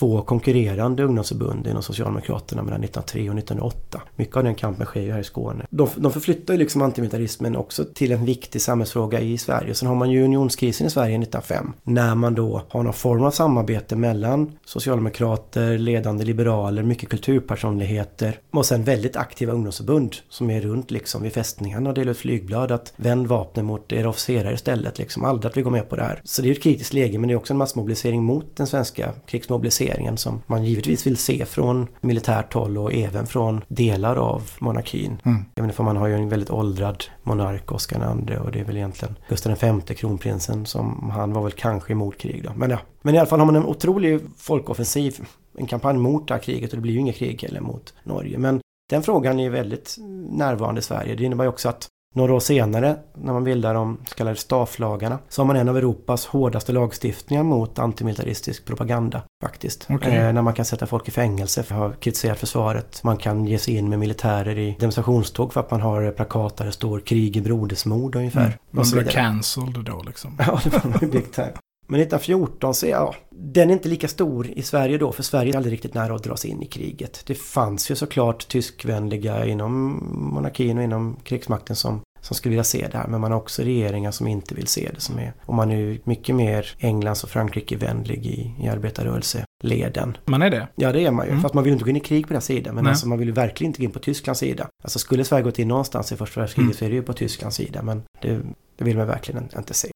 [0.04, 4.02] två konkurrerande ungdomsförbund inom Socialdemokraterna mellan 1903 och 1908.
[4.16, 5.66] Mycket av den kampen sker ju här i Skåne.
[5.70, 9.74] De, de förflyttar ju liksom antimilitarismen också till en viktig samhällsfråga i Sverige.
[9.74, 11.72] Sen har man ju unionskrisen i Sverige 1905.
[11.82, 18.66] När man då har någon form av samarbete mellan socialdemokrater, ledande liberaler, mycket kulturpersonligheter och
[18.66, 22.92] sen väldigt aktiva ungdomsförbund som är runt liksom vid fästningarna och delar ut flygblad att
[22.96, 25.24] vänd vapnen mot era officerare istället liksom.
[25.24, 26.20] Aldrig att vi går med på det här.
[26.24, 29.12] Så det är ett kritiskt läge men det är också en massmobilisering mot den svenska
[29.26, 34.42] krigsmobiliseringen centraliseringen som man givetvis vill se från militärt håll och även från delar av
[34.60, 35.18] monarkin.
[35.24, 35.44] Mm.
[35.56, 38.76] Även för man har ju en väldigt åldrad monark, Oscar II och det är väl
[38.76, 42.52] egentligen Gustav V, kronprinsen, som han var väl kanske emot krig då.
[42.56, 45.26] Men ja, men i alla fall har man en otrolig folkoffensiv,
[45.58, 48.38] en kampanj mot det här kriget och det blir ju inget krig heller mot Norge.
[48.38, 49.96] Men den frågan är väldigt
[50.30, 51.14] närvarande i Sverige.
[51.14, 55.18] Det innebär ju också att några år senare, när man bildar de så kallade stafflagarna,
[55.28, 59.22] så har man en av Europas hårdaste lagstiftningar mot antimilitaristisk propaganda.
[59.42, 59.90] Faktiskt.
[59.90, 60.16] Okay.
[60.16, 63.04] Eh, när man kan sätta folk i fängelse för att ha kritiserat försvaret.
[63.04, 66.64] Man kan ge sig in med militärer i demonstrationståg för att man har plakat där
[66.64, 68.46] det står krig i brodersmord ungefär.
[68.46, 68.58] Mm.
[68.70, 70.36] Man blir cancelled då liksom.
[70.38, 71.52] ja, det var big time.
[71.86, 75.56] Men 1914 så ja, den är inte lika stor i Sverige då, för Sverige är
[75.56, 77.22] aldrig riktigt nära att dras in i kriget.
[77.26, 82.88] Det fanns ju såklart tyskvänliga inom monarkin och inom krigsmakten som, som skulle vilja se
[82.92, 85.32] det här, men man har också regeringar som inte vill se det som är.
[85.46, 90.16] Och man är ju mycket mer Englands och Frankrike-vänlig i, i arbetarrörelseleden.
[90.24, 90.68] Man är det?
[90.74, 91.30] Ja, det är man ju.
[91.30, 91.42] Mm.
[91.42, 92.74] Fast man vill inte gå in i krig på den sidan.
[92.74, 94.68] Men alltså, man vill ju verkligen inte gå in på Tysklands sida.
[94.82, 96.78] Alltså skulle Sverige gått in någonstans i första världskriget mm.
[96.78, 97.82] så är det ju på Tysklands sida.
[97.82, 98.40] Men det,
[98.76, 99.88] det vill man verkligen inte se.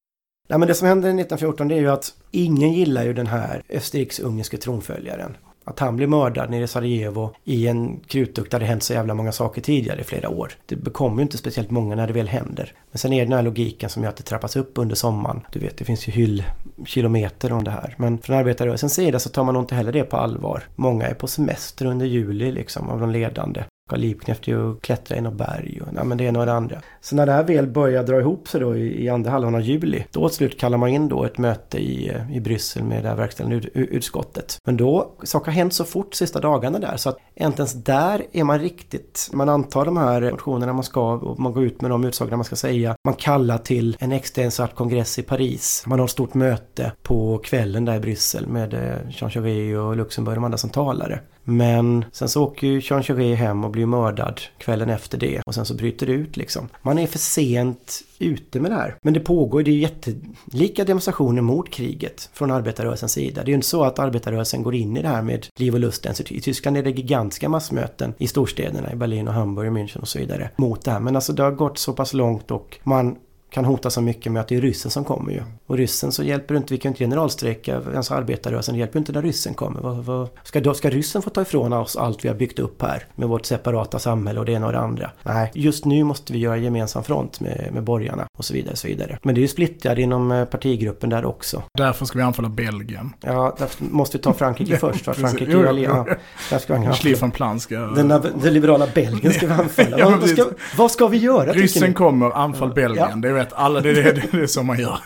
[0.49, 3.61] Nej, men det som händer 1914 det är ju att ingen gillar ju den här
[3.69, 5.37] österriks-ungerske tronföljaren.
[5.63, 9.13] Att han blir mördad nere i Sarajevo i en krutduk där det hänt så jävla
[9.13, 10.51] många saker tidigare i flera år.
[10.65, 12.73] Det bekommer ju inte speciellt många när det väl händer.
[12.91, 15.41] Men sen är det den här logiken som gör att det trappas upp under sommaren.
[15.51, 17.95] Du vet, det finns ju hyllkilometer om det här.
[17.97, 20.63] Men från arbetarrörelsens sida så tar man nog inte heller det på allvar.
[20.75, 23.63] Många är på semester under juli liksom av de ledande.
[23.89, 26.81] Karl Liebknecht ju klättra i något berg och nej, men det ena och det andra.
[27.01, 29.61] Så när det här väl börjar dra ihop sig då i, i andra halvan av
[29.61, 33.03] juli, då till slut kallar man in då ett möte i, eh, i Bryssel med
[33.03, 34.57] det här verkställande utskottet.
[34.65, 38.25] Men då, saker har hänt så fort sista dagarna där så att inte ens där
[38.31, 41.91] är man riktigt, man antar de här motionerna man ska och man går ut med
[41.91, 42.95] de utsagorna man ska säga.
[43.03, 45.83] Man kallar till en extrainsatt kongress i Paris.
[45.87, 48.79] Man har ett stort möte på kvällen där i Bryssel med eh,
[49.09, 51.19] Jean Chauvet och Luxemburg och de andra som talare.
[51.49, 55.41] Men sen så åker ju Jean Jaurès hem och blir mördad kvällen efter det.
[55.45, 56.69] Och sen så bryter det ut liksom.
[56.81, 58.95] Man är för sent ute med det här.
[59.01, 63.41] Men det pågår, det är ju jättelika demonstrationer mot kriget från arbetarrörelsens sida.
[63.43, 65.79] Det är ju inte så att arbetarrörelsen går in i det här med liv och
[65.79, 66.21] lust ens.
[66.21, 70.07] I Tyskland är det gigantiska massmöten i storstäderna, i Berlin och Hamburg och München och
[70.07, 70.99] så vidare, mot det här.
[70.99, 73.15] Men alltså det har gått så pass långt och man
[73.49, 75.41] kan hota så mycket med att det är ryssen som kommer ju.
[75.69, 79.21] Och ryssen så hjälper inte, vi kan inte generalstrejka, alltså arbetarrörelsen, det hjälper inte när
[79.21, 79.81] ryssen kommer.
[79.81, 82.81] Vad, vad, ska, då, ska ryssen få ta ifrån oss allt vi har byggt upp
[82.81, 85.11] här med vårt separata samhälle och det ena och det andra?
[85.23, 88.71] Nej, just nu måste vi göra gemensam front med, med borgarna och så vidare.
[88.71, 89.19] Och så vidare.
[89.23, 91.63] Men det är ju splittrat inom eh, partigruppen där också.
[91.77, 93.13] Därför ska vi anfalla Belgien.
[93.21, 95.05] Ja, därför måste vi ta Frankrike först.
[95.05, 96.05] För Frankrike jo, jo, jo.
[96.51, 97.75] Ja, ska vi Plan ska...
[97.75, 99.99] Den, den liberala Belgien ska vi anfalla.
[99.99, 100.45] ja, vad, ska,
[100.77, 101.51] vad ska vi göra?
[101.51, 103.09] Ryssen kommer, anfall Belgien.
[103.09, 103.15] Ja.
[103.15, 103.81] Det vet alla.
[103.81, 104.99] Det är, det, det är så man gör.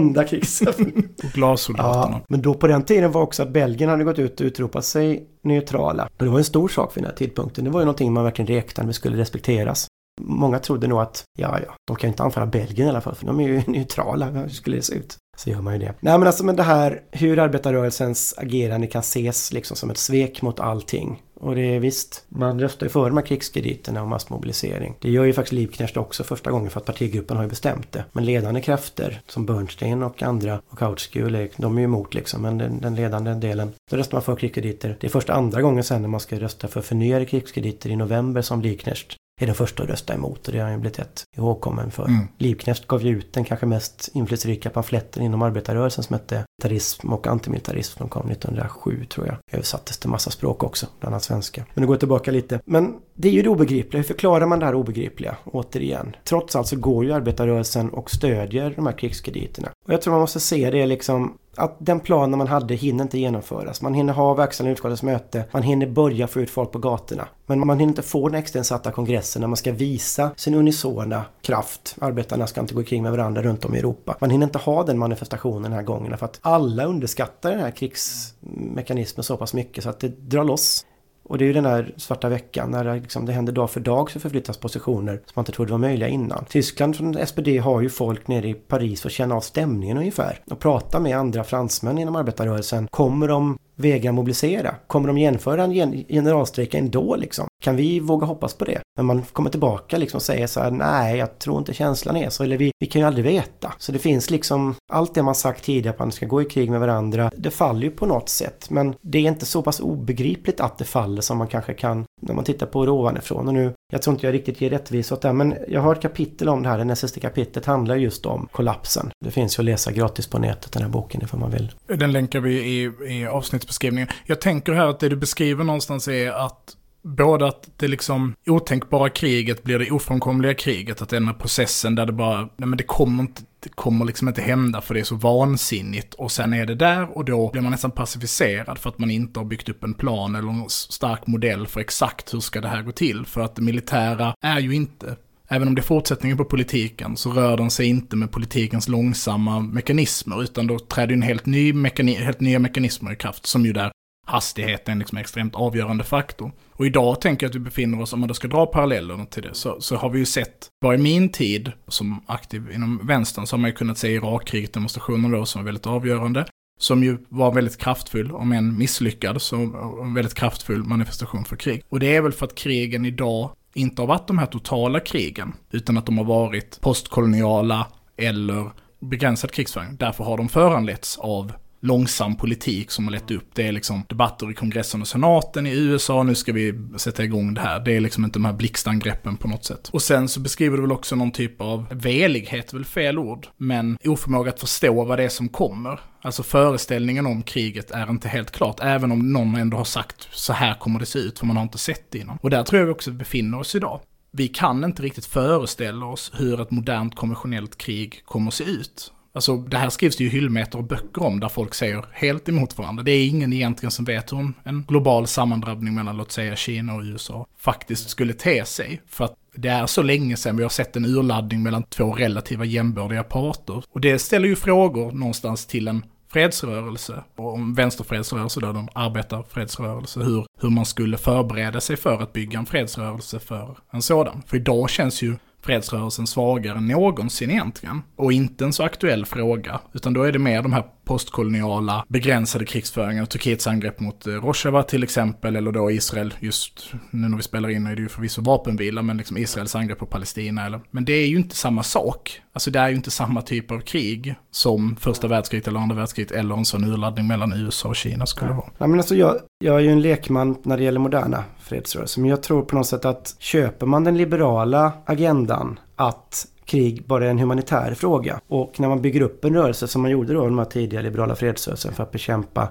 [0.00, 0.62] Enda krigs...
[1.24, 2.16] Och glassoldaterna.
[2.16, 4.84] Ja, men då på den tiden var också att Belgien hade gått ut och utropat
[4.84, 6.08] sig neutrala.
[6.18, 7.64] Men det var en stor sak vid den här tidpunkten.
[7.64, 9.86] Det var ju någonting man verkligen räknade med skulle respekteras.
[10.20, 13.14] Många trodde nog att, ja, ja, de kan ju inte anfalla Belgien i alla fall,
[13.14, 14.26] för de är ju neutrala.
[14.26, 15.16] Hur skulle det se ut?
[15.36, 15.94] Så gör man ju det.
[16.00, 20.42] Nej men alltså men det här hur arbetarrörelsens agerande kan ses liksom som ett svek
[20.42, 24.94] mot allting och det är visst, man röstar ju för de här krigskrediterna och massmobilisering.
[25.00, 28.04] Det gör ju faktiskt Liebknecht också första gången för att partigruppen har ju bestämt det.
[28.12, 32.42] Men ledande krafter som Bernstein och andra och Kautsky, de är ju emot liksom.
[32.42, 34.96] Men den, den ledande delen, då röstar man för krigskrediter.
[35.00, 38.42] Det är första andra gången sen när man ska rösta för förnyade krigskrediter i november
[38.42, 41.24] som Liebknecht är den första att rösta emot och det har han ju blivit ett
[41.36, 42.04] ihågkommen för.
[42.04, 42.26] Mm.
[42.38, 47.26] Liebknecht gav ju ut den kanske mest inflytelserika pamfletten inom arbetarrörelsen som hette Militarism och
[47.26, 47.98] antimilitarism.
[47.98, 49.36] De kom 1907 tror jag.
[49.52, 51.64] Översattes till massa språk också, bland annat svenska.
[51.74, 52.60] Men nu går jag tillbaka lite.
[52.64, 53.98] Men det är ju det obegripliga.
[53.98, 55.36] Hur förklarar man det här obegripliga?
[55.44, 56.16] Återigen.
[56.24, 59.68] Trots allt så går ju arbetarrörelsen och stödjer de här krigskrediterna.
[59.86, 63.18] Och jag tror man måste se det liksom att den planen man hade hinner inte
[63.18, 63.82] genomföras.
[63.82, 67.28] Man hinner ha verkställande utskottets möte, man hinner börja få ut folk på gatorna.
[67.46, 71.96] Men man hinner inte få den extrainsatta kongressen när man ska visa sin unisona kraft.
[72.00, 74.16] Arbetarna ska inte gå kring med varandra runt om i Europa.
[74.20, 77.70] Man hinner inte ha den manifestationen den här gången för att alla underskattar den här
[77.70, 80.86] krigsmekanismen så pass mycket så att det drar loss.
[81.30, 83.80] Och det är ju den där svarta veckan när det, liksom, det händer dag för
[83.80, 86.44] dag så förflyttas positioner som man inte trodde var möjliga innan.
[86.44, 90.38] Tyskland från SPD har ju folk nere i Paris för att känna av stämningen ungefär
[90.50, 92.88] och prata med andra fransmän inom arbetarrörelsen.
[92.88, 94.74] Kommer de vägra mobilisera?
[94.86, 97.46] Kommer de genomföra en generalstrejk ändå liksom?
[97.62, 98.80] Kan vi våga hoppas på det?
[98.96, 102.30] Men man kommer tillbaka liksom och säger så här, nej, jag tror inte känslan är
[102.30, 103.72] så, eller vi, vi kan ju aldrig veta.
[103.78, 106.70] Så det finns liksom, allt det man sagt tidigare, att man ska gå i krig
[106.70, 108.70] med varandra, det faller ju på något sätt.
[108.70, 112.34] Men det är inte så pass obegripligt att det faller som man kanske kan när
[112.34, 113.48] man tittar på det ovanifrån.
[113.48, 116.02] Och nu, jag tror inte jag riktigt ger rättvisa åt det, men jag har ett
[116.02, 119.10] kapitel om det här, det nästa kapitlet handlar just om kollapsen.
[119.24, 121.72] Det finns ju att läsa gratis på nätet, den här boken, ifall man vill.
[121.86, 124.08] Den länkar vi i, i avsnittsbeskrivningen.
[124.26, 129.08] Jag tänker här att det du beskriver någonstans är att både att det liksom otänkbara
[129.08, 132.84] kriget blir det ofrånkomliga kriget, att den här processen där det bara, nej men det
[132.84, 136.74] kommer inte, kommer liksom inte hända för det är så vansinnigt och sen är det
[136.74, 139.94] där och då blir man nästan pacificerad för att man inte har byggt upp en
[139.94, 143.26] plan eller en stark modell för exakt hur ska det här gå till.
[143.26, 145.16] För att det militära är ju inte
[145.52, 149.60] Även om det är fortsättningen på politiken så rör den sig inte med politikens långsamma
[149.60, 153.72] mekanismer utan då träder en helt, ny mekanism, helt nya mekanismer i kraft som ju
[153.72, 153.92] där
[154.30, 156.52] hastigheten liksom en extremt avgörande faktor.
[156.72, 159.42] Och idag tänker jag att vi befinner oss, om man då ska dra paralleller till
[159.42, 163.46] det, så, så har vi ju sett, bara i min tid som aktiv inom vänstern,
[163.46, 166.46] så har man ju kunnat se Irakkriget, demonstrationer då, som var väldigt avgörande.
[166.80, 169.56] Som ju var väldigt kraftfull, om än misslyckad, så
[170.02, 171.82] en väldigt kraftfull manifestation för krig.
[171.88, 175.52] Och det är väl för att krigen idag inte har varit de här totala krigen,
[175.70, 178.70] utan att de har varit postkoloniala eller
[179.00, 179.96] begränsad krigsföring.
[179.96, 183.54] Därför har de föranletts av långsam politik som har lett upp.
[183.54, 187.54] Det är liksom debatter i kongressen och senaten i USA, nu ska vi sätta igång
[187.54, 187.80] det här.
[187.80, 189.90] Det är liksom inte de här blixtangreppen på något sätt.
[189.92, 193.98] Och sen så beskriver du väl också någon typ av velighet, väl fel ord, men
[194.04, 196.00] oförmåga att förstå vad det är som kommer.
[196.22, 200.52] Alltså föreställningen om kriget är inte helt klart, även om någon ändå har sagt så
[200.52, 202.38] här kommer det se ut, för man har inte sett det innan.
[202.42, 204.00] Och där tror jag vi också befinner oss idag.
[204.32, 209.12] Vi kan inte riktigt föreställa oss hur ett modernt konventionellt krig kommer att se ut.
[209.32, 212.78] Alltså det här skrivs det ju hyllmeter och böcker om där folk säger helt emot
[212.78, 213.02] varandra.
[213.02, 217.02] Det är ingen egentligen som vet hur en global sammandrabbning mellan låt säga Kina och
[217.02, 219.02] USA faktiskt skulle te sig.
[219.08, 222.64] För att det är så länge sedan vi har sett en urladdning mellan två relativa
[222.64, 223.82] jämbördiga parter.
[223.92, 226.02] Och det ställer ju frågor någonstans till en
[226.32, 232.22] fredsrörelse och en vänsterfredsrörelse då, de arbetar fredsrörelse, hur, hur man skulle förbereda sig för
[232.22, 234.42] att bygga en fredsrörelse för en sådan.
[234.46, 238.02] För idag känns ju fredsrörelsen svagare än någonsin egentligen.
[238.16, 242.64] Och inte en så aktuell fråga, utan då är det mer de här postkoloniala begränsade
[242.64, 243.26] krigsföringen.
[243.26, 247.68] Turkiets angrepp mot eh, Rojava till exempel, eller då Israel, just nu när vi spelar
[247.68, 250.66] in är det ju förvisso vapenvila, men liksom Israels angrepp på Palestina.
[250.66, 252.40] Eller, men det är ju inte samma sak.
[252.52, 256.32] Alltså det är ju inte samma typ av krig som första världskriget eller andra världskriget
[256.32, 258.66] eller en sån urladdning mellan USA och Kina skulle vara.
[258.78, 262.30] Ja, men alltså jag, jag är ju en lekman när det gäller moderna fredsrörelsen, men
[262.30, 267.30] jag tror på något sätt att köper man den liberala agendan att krig bara är
[267.30, 268.40] en humanitär fråga.
[268.48, 271.34] Och när man bygger upp en rörelse som man gjorde då, de här tidiga liberala
[271.34, 272.68] fredsrörelsen för att bekämpa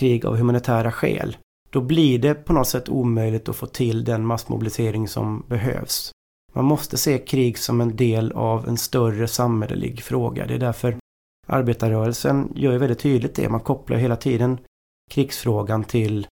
[0.00, 1.36] krig av humanitära skäl.
[1.70, 6.10] Då blir det på något sätt omöjligt att få till den massmobilisering som behövs.
[6.52, 10.46] Man måste se krig som en del av en större samhällelig fråga.
[10.46, 10.96] Det är därför
[11.46, 13.48] arbetarrörelsen gör väldigt tydligt det.
[13.48, 14.58] Man kopplar hela tiden
[15.10, 16.26] krigsfrågan till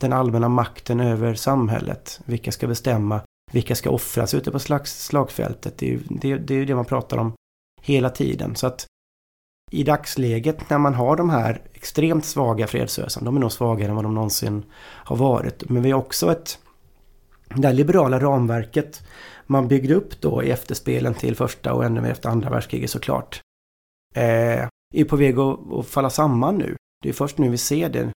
[0.00, 2.20] den allmänna makten över samhället.
[2.24, 3.20] Vilka ska bestämma
[3.52, 5.78] vilka ska offras ute på slags, slagfältet?
[5.78, 7.32] Det är ju det, det, är det man pratar om
[7.82, 8.56] hela tiden.
[8.56, 8.86] Så att
[9.72, 13.94] i dagsläget när man har de här extremt svaga fredsrörelserna, de är nog svagare än
[13.94, 15.70] vad de någonsin har varit.
[15.70, 16.58] Men vi har också ett,
[17.54, 19.02] det här liberala ramverket
[19.46, 23.40] man byggde upp då i efterspelen till första och ännu mer efter andra världskriget såklart.
[24.14, 26.76] Eh, är på väg att, att falla samman nu.
[27.02, 28.10] Det är först nu vi ser det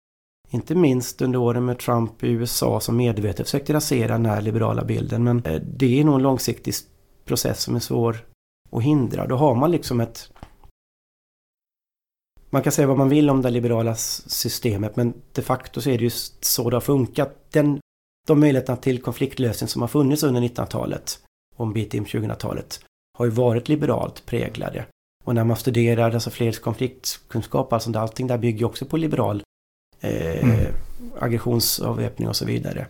[0.49, 4.83] inte minst under åren med Trump i USA som medvetet försökte rasera den här liberala
[4.83, 5.23] bilden.
[5.23, 6.73] Men eh, det är nog en långsiktig
[7.25, 8.25] process som är svår
[8.71, 9.27] att hindra.
[9.27, 10.31] Då har man liksom ett...
[12.49, 15.97] Man kan säga vad man vill om det liberala systemet men de facto så är
[15.97, 16.09] det ju
[16.41, 17.51] så det har funkat.
[17.51, 17.79] Den,
[18.27, 21.19] de möjligheterna till konfliktlösning som har funnits under 1900-talet
[21.55, 22.79] och en bit in på 2000-talet
[23.17, 24.85] har ju varit liberalt präglade.
[25.25, 29.43] Och när man studerar alltså freds konfliktkunskap, alltså allting där bygger också på liberal
[29.99, 30.73] eh, mm.
[31.19, 32.87] aggressionsavväpning och så vidare.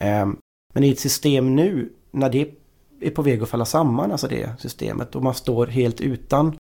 [0.00, 0.28] Eh,
[0.74, 2.54] men i ett system nu, när det
[3.00, 6.56] är på väg att falla samman, alltså det systemet, och man står helt utan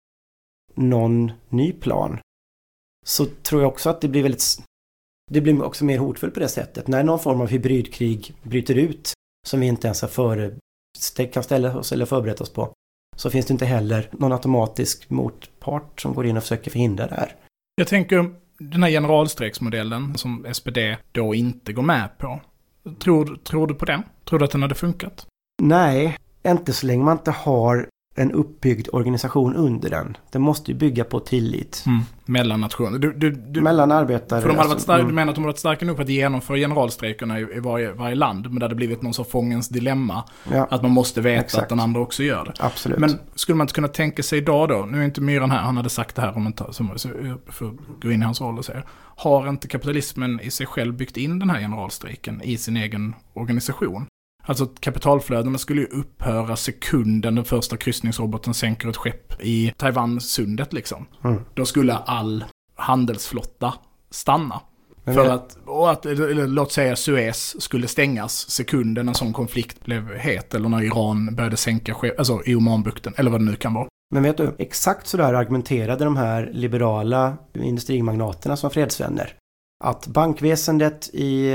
[0.75, 2.19] någon ny plan,
[3.07, 4.45] så tror jag också att det blir väldigt...
[5.31, 6.89] Det blir också mer hotfullt på det sättet.
[6.89, 9.13] När någon form av hybridkrig bryter ut,
[9.47, 10.55] som vi inte ens har före,
[11.33, 12.73] kan ställa oss eller förberett oss på,
[13.17, 17.15] så finns det inte heller någon automatisk motpart som går in och försöker förhindra det
[17.15, 17.37] här.
[17.75, 20.79] Jag tänker den här generalstrejksmodellen som SPD
[21.13, 22.41] då inte går med på.
[22.99, 24.03] Tror, tror du på den?
[24.25, 25.27] Tror du att den hade funkat?
[25.63, 30.17] Nej, inte så länge man inte har en uppbyggd organisation under den.
[30.31, 31.85] Den måste ju bygga på tillit.
[31.87, 32.01] Mm.
[32.25, 32.99] Mellan nationer.
[32.99, 34.41] Du, du, du, Mellan arbetare.
[34.41, 35.09] För de hade varit starka, mm.
[35.09, 37.93] Du menar att de hade varit starka nog för att genomföra generalstrejkerna i, i varje,
[37.93, 38.47] varje land.
[38.47, 40.25] Men det hade blivit någon sorts fångens dilemma.
[40.53, 40.67] Ja.
[40.71, 41.63] Att man måste veta Exakt.
[41.63, 42.53] att den andra också gör det.
[42.61, 42.99] Absolut.
[42.99, 45.77] Men skulle man inte kunna tänka sig idag då, nu är inte Myran här, han
[45.77, 46.75] hade sagt det här om en tag,
[47.47, 48.83] för att gå in i hans roll och säga.
[49.17, 54.07] Har inte kapitalismen i sig själv byggt in den här generalstrejken i sin egen organisation?
[54.47, 61.07] Alltså kapitalflödena skulle ju upphöra sekunden den första kryssningsroboten sänker ett skepp i Taiwan-sundet liksom.
[61.25, 61.41] Mm.
[61.55, 63.75] Då skulle all handelsflotta
[64.11, 64.61] stanna.
[65.05, 69.85] Men för att, och att, eller, låt säga Suez skulle stängas sekunden en sån konflikt
[69.85, 70.55] blev het.
[70.55, 73.89] Eller när Iran började sänka skepp, alltså i Omanbukten, eller vad det nu kan vara.
[74.15, 79.35] Men vet du, exakt så där argumenterade de här liberala industrimagnaterna som fredsvänner.
[79.85, 81.51] Att bankväsendet i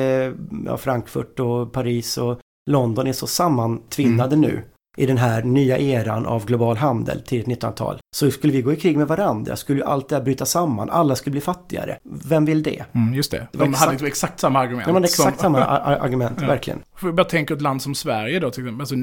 [0.66, 4.50] ja, Frankfurt och Paris och London är så sammantvinnade mm.
[4.50, 4.64] nu
[4.98, 7.98] i den här nya eran av global handel, tidigt 1900-tal.
[8.16, 10.90] Så skulle vi gå i krig med varandra skulle ju allt det här bryta samman.
[10.90, 11.98] Alla skulle bli fattigare.
[12.04, 12.86] Vem vill det?
[12.92, 13.48] Mm, just det.
[13.52, 14.86] De exakt, hade exakt samma argument.
[14.86, 15.54] De hade exakt som...
[15.54, 16.48] samma argument, ja.
[16.48, 16.80] verkligen.
[17.02, 18.82] Vi bara tänka ett land som Sverige då, till exempel.
[18.82, 18.96] Alltså,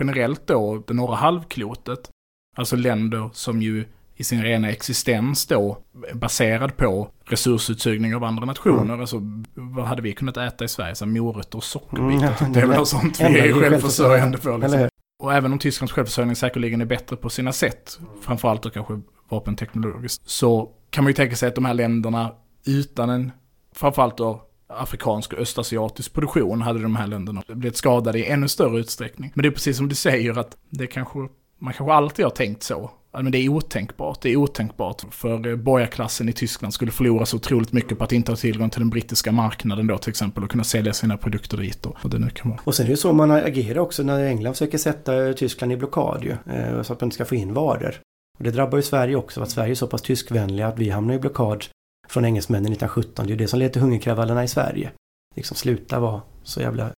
[0.00, 2.10] generellt då, det norra halvklotet.
[2.56, 3.84] Alltså länder som ju
[4.16, 5.78] i sin rena existens då
[6.14, 8.82] baserad på resursutsugning av andra nationer.
[8.82, 9.00] Mm.
[9.00, 9.22] Alltså,
[9.54, 10.94] vad hade vi kunnat äta i Sverige?
[10.94, 12.34] Så morötter och sockerbitar.
[12.40, 14.58] Mm, det är väl något sånt vi är självförsörjande för.
[14.58, 14.88] Liksom.
[15.18, 20.30] Och även om Tysklands självförsörjning säkerligen är bättre på sina sätt, framförallt då kanske vapenteknologiskt,
[20.30, 22.32] så kan man ju tänka sig att de här länderna
[22.66, 23.32] utan en,
[23.74, 28.80] framförallt då afrikansk och östasiatisk produktion, hade de här länderna blivit skadade i ännu större
[28.80, 29.32] utsträckning.
[29.34, 31.18] Men det är precis som du säger att det kanske,
[31.58, 32.90] man kanske alltid har tänkt så
[33.22, 34.20] men det är otänkbart.
[34.22, 38.32] Det är otänkbart för borgarklassen i Tyskland skulle förlora så otroligt mycket på att inte
[38.32, 41.86] ha tillgång till den brittiska marknaden då till exempel och kunna sälja sina produkter dit
[41.86, 42.60] och vad det nu kan vara.
[42.64, 46.24] Och sen är det så man agerar också när England försöker sätta Tyskland i blockad
[46.24, 47.94] ju, eh, så att man inte ska få in varor.
[48.38, 51.14] Och det drabbar ju Sverige också, att Sverige är så pass tyskvänliga att vi hamnar
[51.14, 51.64] i blockad
[52.08, 53.26] från engelsmännen 1917.
[53.26, 54.90] Det är ju det som leder till hungerkravallerna i Sverige.
[55.36, 56.90] Liksom sluta vara så jävla...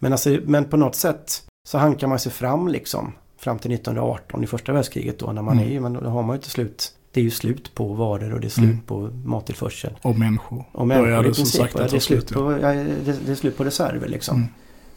[0.00, 4.44] Men alltså, men på något sätt så hankar man sig fram liksom fram till 1918
[4.44, 5.76] i första världskriget då när man mm.
[5.76, 8.40] är men då har man ju till slut det är ju slut på varor och
[8.40, 8.80] det är slut mm.
[8.80, 9.98] på mattillförsel.
[10.02, 10.64] Och människor.
[10.72, 11.72] Och människor i princip.
[11.72, 14.36] Det, är slut på, ja, det, det, är slut på reserver liksom.
[14.36, 14.48] Mm.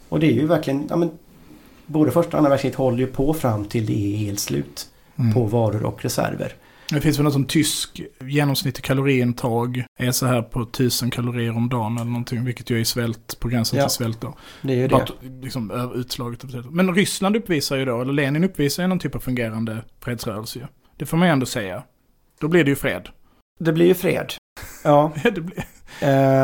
[0.08, 1.10] Och det är ju verkligen, ja men
[1.86, 5.34] både första och andra världskriget håller ju på fram till det är helt slut mm.
[5.34, 6.54] på varor och reserver.
[6.92, 11.68] Det finns väl något som tysk genomsnittlig kaloriintag är så här på 1000 kalorier om
[11.68, 12.44] dagen eller någonting.
[12.44, 14.36] Vilket ju är svält, på gränsen ja, till svält då.
[14.62, 14.94] Det är ju det.
[14.94, 15.06] Bara,
[15.42, 16.44] liksom utslaget.
[16.70, 20.64] Men Ryssland uppvisar ju då, eller Lenin uppvisar ju någon typ av fungerande fredsrörelse ju.
[20.96, 21.82] Det får man ju ändå säga.
[22.40, 23.08] Då blir det ju fred.
[23.60, 24.32] Det blir ju fred.
[24.84, 25.12] Ja.
[25.22, 25.64] det blir...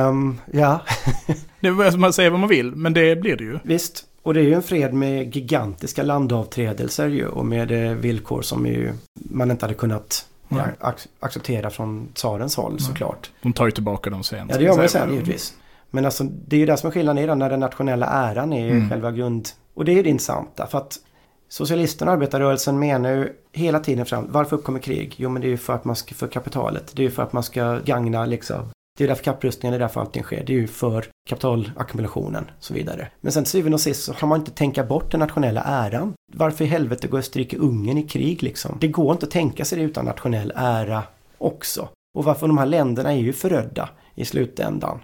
[0.08, 0.80] Um, ja.
[1.60, 3.58] det är, man säger vad man vill, men det blir det ju.
[3.62, 4.04] Visst.
[4.22, 8.92] Och det är ju en fred med gigantiska landavträdelser ju och med villkor som ju
[9.30, 10.64] man inte hade kunnat mm.
[11.20, 12.80] acceptera från tsarens håll mm.
[12.80, 13.30] såklart.
[13.42, 14.48] De tar ju tillbaka dem sen.
[14.50, 15.54] Ja, det gör man sen givetvis.
[15.90, 18.70] Men alltså det är ju det som är skillnaden i när den nationella äran är
[18.70, 18.90] mm.
[18.90, 19.48] själva grund...
[19.74, 20.98] Och det är ju det intressanta för att
[21.48, 25.14] Socialisterna och arbetarrörelsen menar ju hela tiden fram, varför uppkommer krig?
[25.16, 26.92] Jo men det är ju för att man ska, för kapitalet.
[26.96, 29.88] Det är ju för att man ska gagna liksom det är därför kapprustningen, det är
[29.88, 30.44] därför allting sker.
[30.46, 33.10] Det är ju för kapitalackumulationen och så vidare.
[33.20, 36.14] Men sen till syvende och sist så har man inte tänka bort den nationella äran.
[36.32, 38.76] Varför i helvete går Österrike-Ungern i krig liksom?
[38.80, 41.02] Det går inte att tänka sig det utan nationell ära
[41.38, 41.88] också.
[42.18, 45.00] Och varför de här länderna är ju förödda i slutändan.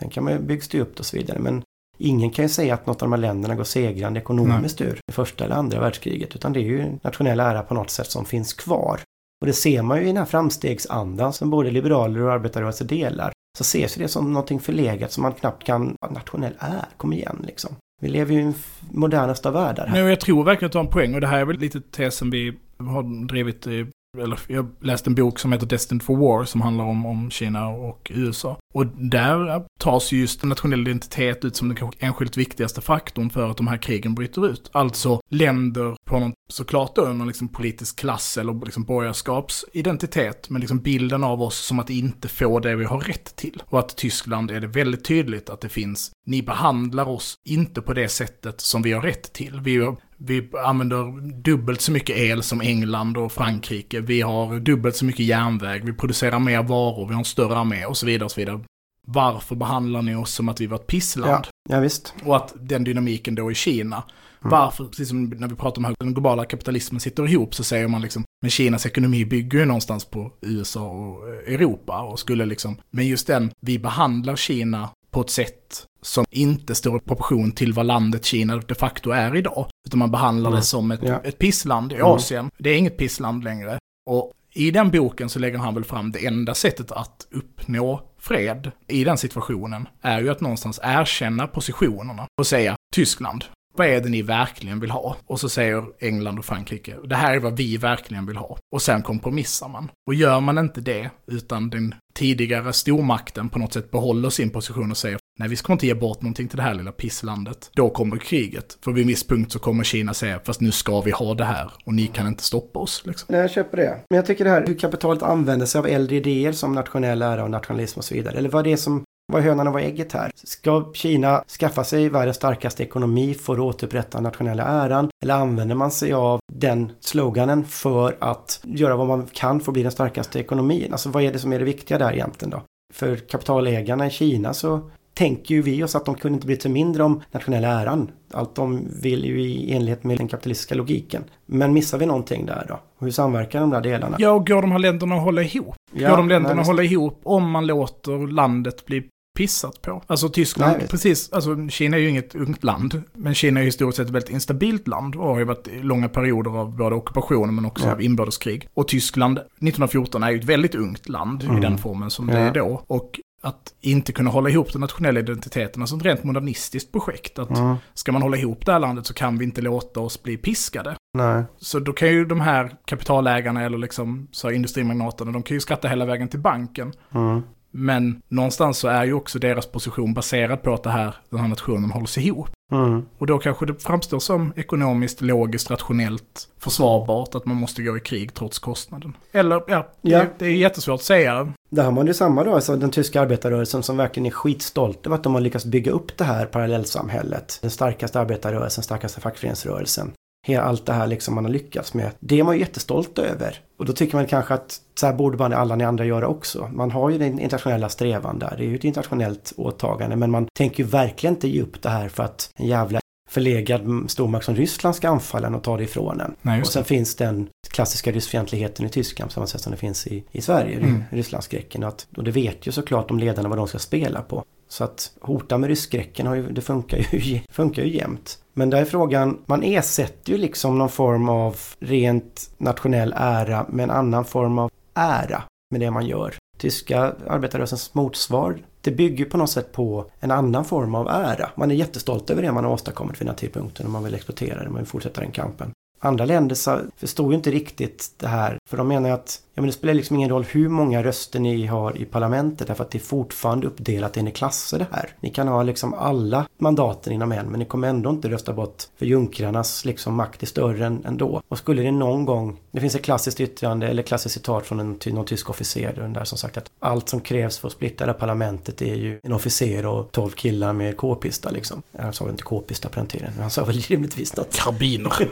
[0.00, 1.62] Sen kan man ju byggs det upp och så vidare men
[1.98, 4.88] ingen kan ju säga att något av de här länderna går segrande ekonomiskt Nej.
[4.88, 8.10] ur det första eller andra världskriget utan det är ju nationell ära på något sätt
[8.10, 9.00] som finns kvar.
[9.44, 13.32] Och det ser man ju i den här framstegsandan som både liberaler och arbetarrörelse delar.
[13.58, 16.84] så ses det som någonting förlegat som man knappt kan nationell är.
[16.96, 17.76] Kom igen liksom.
[18.00, 18.54] Vi lever ju i den
[18.90, 20.00] modernaste av världar här.
[20.02, 21.80] Nej, jag tror verkligen att du har en poäng och det här är väl lite
[21.80, 23.86] tesen vi har drivit i
[24.22, 27.68] eller jag läste en bok som heter Destined for War som handlar om, om Kina
[27.68, 28.58] och USA.
[28.74, 33.50] Och där tas ju just nationell identitet ut som den kanske enskilt viktigaste faktorn för
[33.50, 34.70] att de här krigen bryter ut.
[34.72, 40.78] Alltså länder på någon, såklart då, någon liksom politisk klass eller liksom borgarskapsidentitet, men liksom
[40.78, 43.62] bilden av oss som att inte få det vi har rätt till.
[43.66, 47.92] Och att Tyskland är det väldigt tydligt att det finns, ni behandlar oss inte på
[47.92, 49.60] det sättet som vi har rätt till.
[49.60, 49.94] Vi
[50.26, 54.00] vi använder dubbelt så mycket el som England och Frankrike.
[54.00, 55.84] Vi har dubbelt så mycket järnväg.
[55.84, 57.06] Vi producerar mer varor.
[57.06, 58.24] Vi har en större armé och så vidare.
[58.24, 58.60] Och så vidare.
[59.06, 61.30] Varför behandlar ni oss som att vi var ett pissland?
[61.30, 62.14] Ja, ja visst.
[62.24, 63.96] Och att den dynamiken då i Kina.
[63.96, 64.50] Mm.
[64.50, 67.88] Varför, precis som när vi pratar om hur den globala kapitalismen sitter ihop, så säger
[67.88, 72.76] man liksom, men Kinas ekonomi bygger ju någonstans på USA och Europa och skulle liksom,
[72.90, 77.72] men just den, vi behandlar Kina på ett sätt som inte står i proportion till
[77.72, 79.66] vad landet Kina de facto är idag.
[79.86, 80.60] Utan man behandlar mm.
[80.60, 81.20] det som ett, ja.
[81.24, 82.06] ett pissland i mm.
[82.06, 82.40] Asien.
[82.40, 82.50] Mm.
[82.58, 83.78] Det är inget pissland längre.
[84.10, 88.70] Och i den boken så lägger han väl fram det enda sättet att uppnå fred
[88.88, 93.44] i den situationen är ju att någonstans erkänna positionerna och säga Tyskland,
[93.76, 95.16] vad är det ni verkligen vill ha?
[95.26, 98.58] Och så säger England och Frankrike, det här är vad vi verkligen vill ha.
[98.74, 99.90] Och sen kompromissar man.
[100.06, 104.90] Och gör man inte det, utan den tidigare stormakten på något sätt behåller sin position
[104.90, 107.70] och säger nej, vi ska inte ge bort någonting till det här lilla pisslandet.
[107.74, 108.78] Då kommer kriget.
[108.80, 111.44] För vid en viss punkt så kommer Kina säga, fast nu ska vi ha det
[111.44, 113.02] här och ni kan inte stoppa oss.
[113.06, 113.26] Liksom.
[113.30, 114.00] Nej, jag köper det.
[114.10, 117.44] Men jag tycker det här hur kapitalet använder sig av äldre idéer som nationell ära
[117.44, 118.38] och nationalism och så vidare.
[118.38, 120.30] Eller vad det är som vad är hönan och vad är ägget här?
[120.34, 125.08] Ska Kina skaffa sig världens starkaste ekonomi för att återupprätta nationella äran?
[125.22, 129.72] Eller använder man sig av den sloganen för att göra vad man kan för att
[129.72, 130.92] bli den starkaste ekonomin?
[130.92, 132.62] Alltså vad är det som är det viktiga där egentligen då?
[132.94, 136.70] För kapitalägarna i Kina så tänker ju vi oss att de kunde inte bli till
[136.70, 138.10] mindre om nationella äran.
[138.32, 141.24] Allt de vill ju i enlighet med den kapitalistiska logiken.
[141.46, 142.80] Men missar vi någonting där då?
[142.98, 144.16] Hur samverkar de där delarna?
[144.20, 145.74] Ja, och går de här länderna att hålla ihop?
[145.92, 149.02] Ja, går de länderna att hålla ihop om man låter landet bli
[149.34, 150.02] pissat på.
[150.06, 153.96] Alltså Tyskland, Nej, precis, alltså Kina är ju inget ungt land, men Kina är historiskt
[153.96, 157.64] sett ett väldigt instabilt land och har ju varit långa perioder av både ockupation men
[157.64, 157.92] också ja.
[157.92, 158.68] av inbördeskrig.
[158.74, 161.58] Och Tyskland 1914 är ju ett väldigt ungt land mm.
[161.58, 162.34] i den formen som ja.
[162.34, 162.82] det är då.
[162.86, 167.38] Och att inte kunna hålla ihop den nationella identiteten, alltså ett rent modernistiskt projekt.
[167.38, 167.76] Att mm.
[167.94, 170.96] ska man hålla ihop det här landet så kan vi inte låta oss bli piskade.
[171.18, 171.44] Nej.
[171.58, 175.88] Så då kan ju de här kapitalägarna eller liksom så industrimagnaterna, de kan ju skatta
[175.88, 176.92] hela vägen till banken.
[177.14, 177.42] Mm.
[177.76, 181.48] Men någonstans så är ju också deras position baserad på att det här, den här
[181.48, 182.48] nationen hålls ihop.
[182.72, 183.02] Mm.
[183.18, 188.00] Och då kanske det framstår som ekonomiskt, logiskt, rationellt försvarbart att man måste gå i
[188.00, 189.16] krig trots kostnaden.
[189.32, 190.18] Eller ja, ja.
[190.18, 191.52] Det, det, är jättesvårt att säga.
[191.74, 195.16] Där har man ju samma då, alltså den tyska arbetarrörelsen som verkligen är skitstolt över
[195.16, 197.58] att de har lyckats bygga upp det här parallellsamhället.
[197.62, 200.12] Den starkaste arbetarrörelsen, starkaste fackföreningsrörelsen
[200.52, 202.10] allt det här liksom man har lyckats med.
[202.20, 203.60] Det är man ju jättestolt över.
[203.78, 206.70] Och då tycker man kanske att så här borde man alla ni andra göra också.
[206.72, 208.54] Man har ju den internationella strävan där.
[208.58, 210.16] Det är ju ett internationellt åtagande.
[210.16, 213.00] Men man tänker ju verkligen inte ge upp det här för att en jävla
[213.34, 216.34] förlegad stormakt som Ryssland ska anfalla en och ta det ifrån en.
[216.42, 216.88] Nej, och sen det.
[216.88, 220.76] finns den klassiska ryssfientligheten i Tyskland på samma sätt som det finns i, i Sverige,
[220.76, 221.04] mm.
[221.10, 221.84] Rysslandsskräcken.
[221.84, 224.44] Och, och det vet ju såklart de ledarna vad de ska spela på.
[224.68, 228.38] Så att hota med rysskräcken har ju, det funkar ju, funkar ju jämt.
[228.52, 233.84] Men där är frågan, man ersätter ju liksom någon form av rent nationell ära med
[233.84, 236.34] en annan form av ära med det man gör.
[236.58, 241.50] Tyska arbetarrörelsens motsvar, det bygger på något sätt på en annan form av ära.
[241.54, 244.14] Man är jättestolt över det man har åstadkommit vid den här tidpunkten och man vill
[244.14, 245.72] exportera det, man vill fortsätta den kampen.
[246.00, 246.56] Andra länder
[246.96, 250.16] förstår ju inte riktigt det här, för de menar att ja, men det spelar liksom
[250.16, 254.16] ingen roll hur många röster ni har i parlamentet därför att det är fortfarande uppdelat
[254.16, 255.10] i klasser det här.
[255.20, 258.82] Ni kan ha liksom alla mandaten inom en men ni kommer ändå inte rösta bort
[258.96, 261.42] för junkrarnas liksom makt är större än, ändå.
[261.48, 264.98] Och skulle det någon gång, det finns ett klassiskt yttrande eller klassiskt citat från en,
[265.06, 268.18] någon tysk officer där som sagt att allt som krävs för att splitta det här
[268.18, 271.82] parlamentet är ju en officer och tolv killar med k-pista liksom.
[271.98, 274.56] Han sa inte k-pista på den tiden, han sa väl rimligtvis något.
[274.56, 275.12] Karbiner.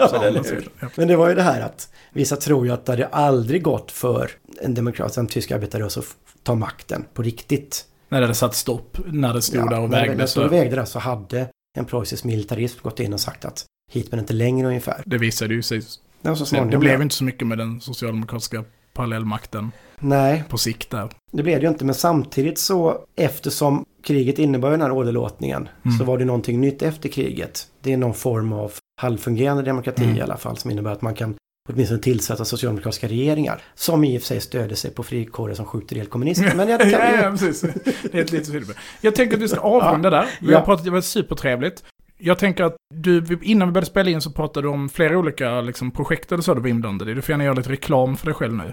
[0.81, 3.63] ja, men det var ju det här att vissa tror ju att det hade aldrig
[3.63, 7.85] gått för för en demokratisk, en tysk arbetarrörelse att ta makten på riktigt.
[8.09, 10.15] När det hade satt stopp, när det stod ja, där och vägde.
[10.15, 11.49] När det stod och vägde där så hade
[11.79, 15.03] en preussisk militarism gått in och sagt att hit men inte längre ungefär.
[15.07, 15.83] Det visade ju sig.
[16.23, 19.73] Ja, så det, det blev inte så mycket med den socialdemokratiska parallellmakten.
[19.99, 20.45] Nej.
[20.49, 21.11] På sikt där.
[21.33, 25.99] Det blev det ju inte, men samtidigt så eftersom kriget innebar den här åderlåtningen mm.
[25.99, 27.67] så var det någonting nytt efter kriget.
[27.81, 30.17] Det är någon form av halvfungerande demokrati mm.
[30.17, 31.35] i alla fall som innebär att man kan
[31.69, 33.63] åtminstone tillsatta socialdemokratiska regeringar.
[33.75, 36.53] Som i och för sig stöder sig på frikårer som skjuter ihjäl kommunister.
[36.57, 37.61] Men jag kan ja, ja, precis.
[38.03, 38.77] Det är ett litet filmer.
[39.01, 40.27] Jag tänker att vi ska avrunda där.
[40.41, 40.65] Vi har Ja.
[40.65, 41.85] pratat, det var supertrevligt.
[42.19, 45.61] Jag tänker att du, innan vi började spela in så pratade du om flera olika
[45.61, 47.15] liksom, projekt eller så du var inblandad i.
[47.15, 48.73] Du får gärna göra lite reklam för dig själv nu.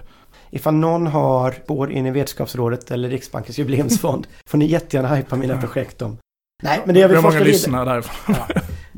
[0.52, 5.58] Ifall någon har spår in i Vetenskapsrådet eller Riksbankens jubileumsfond får ni jättegärna hypa mina
[5.62, 6.18] projekt om.
[6.64, 7.52] Nej, men det jag Vi vill har forska många vidare...
[7.58, 8.36] lyssnare därifrån.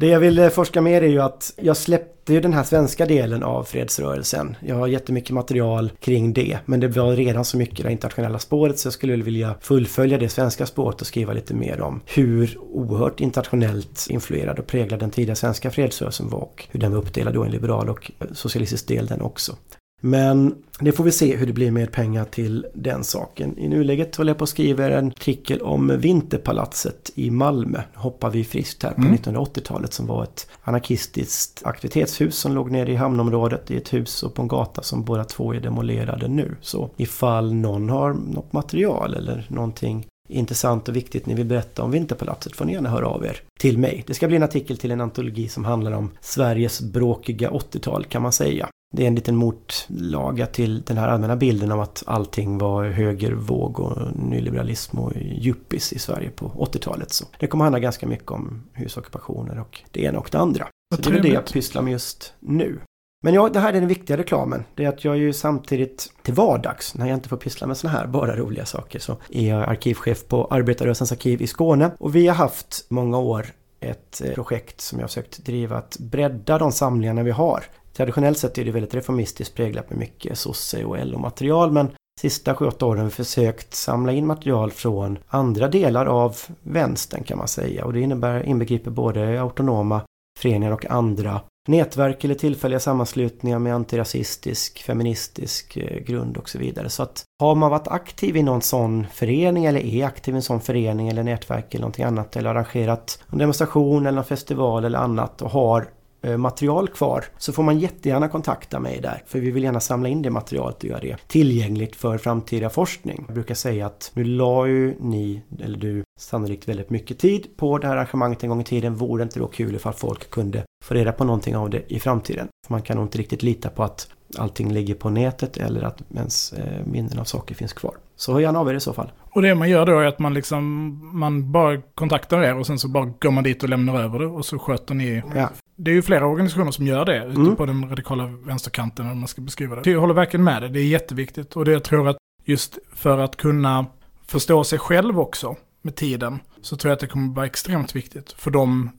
[0.02, 3.06] Det jag vill eh, forska mer är ju att jag släppte ju den här svenska
[3.06, 4.56] delen av fredsrörelsen.
[4.60, 8.80] Jag har jättemycket material kring det, men det var redan så mycket det internationella spåret
[8.80, 13.20] så jag skulle vilja fullfölja det svenska spåret och skriva lite mer om hur oerhört
[13.20, 17.44] internationellt influerad och präglad den tidiga svenska fredsrörelsen var och hur den var uppdelad då
[17.44, 19.56] i en liberal och socialistisk del den också.
[20.02, 23.58] Men det får vi se hur det blir med pengar till den saken.
[23.58, 27.82] I nuläget håller jag på att skriva en artikel om Vinterpalatset i Malmö.
[27.96, 29.16] Hoppar vi friskt här på Mm.
[29.16, 34.34] 1980-talet som var ett anarkistiskt aktivitetshus som låg nere i hamnområdet i ett hus och
[34.34, 36.56] på en gata som båda två är demolerade nu.
[36.62, 41.92] Så ifall någon har något material eller någonting intressant och viktigt ni vill berätta om
[41.92, 44.04] Vinterpalatset får ni gärna höra av er till mig.
[44.08, 48.22] Det ska bli en artikel till en antologi som handlar om Sveriges bråkiga 80-tal kan
[48.22, 48.70] man säga.
[48.92, 53.80] Det är en liten motlaga till den här allmänna bilden av att allting var högervåg
[53.80, 57.12] och nyliberalism och yuppies i Sverige på 80-talet.
[57.12, 60.68] Så det kommer handla ganska mycket om husockupationer och det ena och det andra.
[60.96, 62.80] Så det är det jag pysslar med just nu.
[63.24, 64.64] Men ja, det här är den viktiga reklamen.
[64.76, 67.78] Det är att jag är ju samtidigt till vardags, när jag inte får pyssla med
[67.78, 71.92] såna här bara roliga saker, så är jag arkivchef på Arbetarrörelsens arkiv i Skåne.
[72.00, 73.46] Och vi har haft många år
[73.80, 77.64] ett eh, projekt som jag har försökt driva att bredda de samlingarna vi har.
[78.02, 81.90] Traditionellt sett är det väldigt reformistiskt präglat med mycket sosse och LO-material men
[82.22, 87.38] sista 7-8 åren har vi försökt samla in material från andra delar av vänstern kan
[87.38, 90.02] man säga och det innebär, inbegriper både autonoma
[90.40, 96.90] föreningar och andra nätverk eller tillfälliga sammanslutningar med antirasistisk, feministisk eh, grund och så vidare.
[96.90, 100.42] Så att har man varit aktiv i någon sån förening eller är aktiv i en
[100.42, 105.00] sån förening eller nätverk eller någonting annat eller arrangerat en demonstration eller en festival eller
[105.00, 105.88] annat och har
[106.24, 109.24] Eh, material kvar så får man jättegärna kontakta mig där.
[109.26, 113.24] För vi vill gärna samla in det materialet och göra det tillgängligt för framtida forskning.
[113.28, 117.78] Jag brukar säga att nu la ju ni, eller du, sannolikt väldigt mycket tid på
[117.78, 118.96] det här arrangemanget en gång i tiden.
[118.96, 122.00] Vore det inte då kul ifall folk kunde få reda på någonting av det i
[122.00, 122.48] framtiden?
[122.68, 124.08] För man kan nog inte riktigt lita på att
[124.38, 127.96] allting ligger på nätet eller att ens eh, minnen av saker finns kvar.
[128.16, 129.12] Så hör gärna av er i så fall.
[129.34, 132.80] Och det man gör då är att man liksom, man bara kontaktar er och sen
[132.80, 135.24] så bara går man dit och lämnar över det och så sköter ni.
[135.36, 135.50] Ja.
[135.76, 137.56] Det är ju flera organisationer som gör det ute Mm.
[137.56, 139.92] på den radikala vänsterkanten om man ska beskriva det.
[139.92, 141.56] Jag håller verkligen med dig, det är jätteviktigt.
[141.56, 143.86] Och det jag tror att just för att kunna
[144.28, 148.32] förstå sig själv också med tiden så tror jag att det kommer vara extremt viktigt.
[148.38, 148.90] För de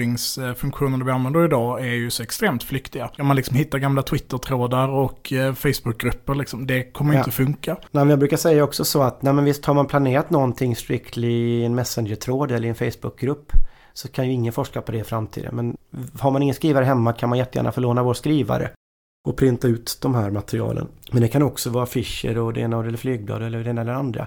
[0.00, 3.10] lagringsfunktioner vi använder idag är ju så extremt flyktiga.
[3.18, 7.18] Om man liksom hittar gamla Twitter-trådar och eh, Facebook-grupper, liksom, det kommer Ja.
[7.20, 7.72] inte funka.
[7.74, 10.76] Nej, men jag brukar säga också så att nej, men visst har man planerat någonting
[10.76, 13.52] strictly i en Messenger-tråd eller i en Facebook-grupp
[13.92, 15.56] så kan ju ingen forska på det i framtiden.
[15.56, 15.76] Men
[16.20, 18.70] har man ingen skrivare hemma kan man jättegärna få låna vår skrivare
[19.28, 20.88] och printa ut de här materialen.
[21.12, 23.92] Men det kan också vara affischer och det ena eller flygblad eller det ena eller
[23.92, 24.26] andra.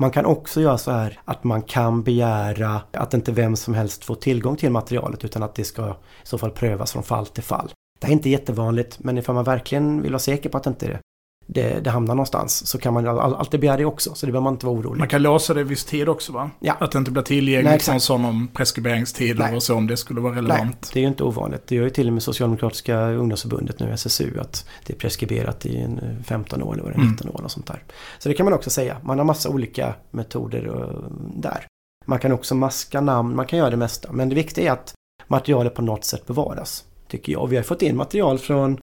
[0.00, 4.04] Man kan också göra så här att man kan begära att inte vem som helst
[4.04, 7.42] får tillgång till materialet utan att det ska i så fall prövas från fall till
[7.42, 7.72] fall.
[8.00, 11.00] Det här är inte jättevanligt men ifall man verkligen vill vara säker på att inte
[11.46, 14.44] det, det hamnar någonstans så kan man all, alltid begära det också så det behöver
[14.44, 14.98] man inte vara orolig.
[14.98, 16.50] Man kan låsa det viss tid också va?
[16.60, 16.76] Ja.
[16.80, 19.56] Att det inte blir Nej, tillgängligt från sån om preskriberingstider Nej.
[19.56, 20.90] och så om det skulle vara Nej, relevant.
[20.92, 21.66] det är ju inte ovanligt.
[21.66, 25.76] Det gör ju till och med Socialdemokratiska ungdomsförbundet nu, SSU, att det är preskriberat i
[25.76, 27.10] en eh, 15 år eller vad det är, Mm.
[27.12, 27.82] 19 år och sånt där.
[28.18, 28.96] Så det kan man också säga.
[29.02, 31.66] Man har massa olika metoder eh, där.
[32.06, 34.12] Man kan också maska namn, man kan göra det mesta.
[34.12, 34.94] Men det viktiga är att
[35.28, 37.46] materialet på något sätt bevaras, tycker jag.
[37.46, 38.78] Vi har fått in material från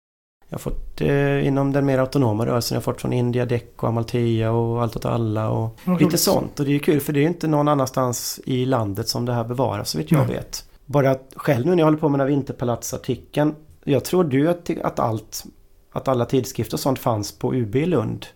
[0.49, 3.63] jag har fått eh, inom den mer autonoma rörelsen, jag har fått från India, Dec
[3.77, 6.61] och Amalthea och Allt åt alla och Vad lite sånt.
[6.61, 9.45] Och det är kul för det är inte någon annanstans i landet som det här
[9.45, 10.37] bevaras så vitt jag Nej.
[10.37, 10.65] vet.
[10.85, 13.55] Bara att själv nu när jag håller på med den här Vinterpalatsartikeln.
[13.85, 15.45] Jag trodde ju att, att allt,
[15.93, 18.27] att alla tidskrifter och sånt fanns på UB i Lund.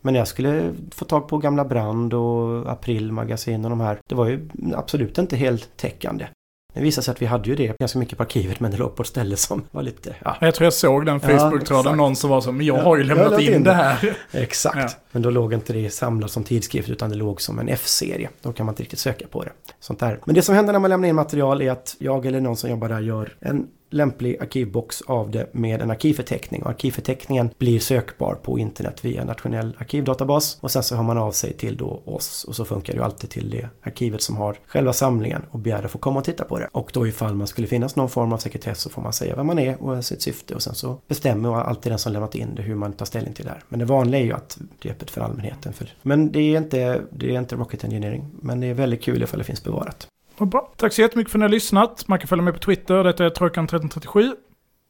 [0.00, 3.98] Men jag skulle få tag på gamla Brand och April magasin och de här.
[4.06, 6.26] Det var ju absolut inte heltäckande.
[6.74, 8.96] Det visade sig att vi hade ju det ganska mycket på arkivet men det låg
[8.96, 11.96] på ett ställe som var lite, ja, Jag tror jag såg den Ja, Facebook-tråden, exakt.
[11.96, 14.16] någon som var men jag Ja, har ju lämnat har in in det det." här.
[14.32, 14.76] Exakt.
[14.76, 14.88] Ja.
[15.12, 18.28] Men då låg inte det samlat som tidskrift utan det låg som en F-serie.
[18.42, 19.52] Då kan man inte riktigt söka på det.
[19.80, 20.20] Sånt där.
[20.24, 22.70] Men det som händer när man lämnar in material är att jag eller någon som
[22.70, 26.62] jobbar där gör en lämplig arkivbox av det med en arkivförteckning.
[26.62, 30.58] Och arkivförteckningen blir sökbar på internet via nationell arkivdatabas.
[30.60, 33.04] Och sen så hör man av sig till då oss och så funkar det ju
[33.04, 36.44] alltid till det arkivet som har själva samlingen och begär att få komma och titta
[36.44, 36.68] på det.
[36.72, 39.46] Och då ifall man skulle finnas någon form av sekretess så får man säga vem
[39.46, 42.62] man är och sitt syfte och sen så bestämmer alltid den som lämnat in det
[42.62, 43.62] hur man tar ställning till det här.
[43.68, 45.72] Men det vanliga är ju att det är öppet för allmänheten.
[45.72, 48.24] För, men det är, inte, det är inte rocket engineering.
[48.42, 50.06] Men det är väldigt kul ifall det finns bevarat.
[50.40, 50.72] Och bra.
[50.76, 52.08] Tack så jättemycket för att ni har lyssnat.
[52.08, 54.34] Man kan följa med på Twitter, detta är Trojkan1337.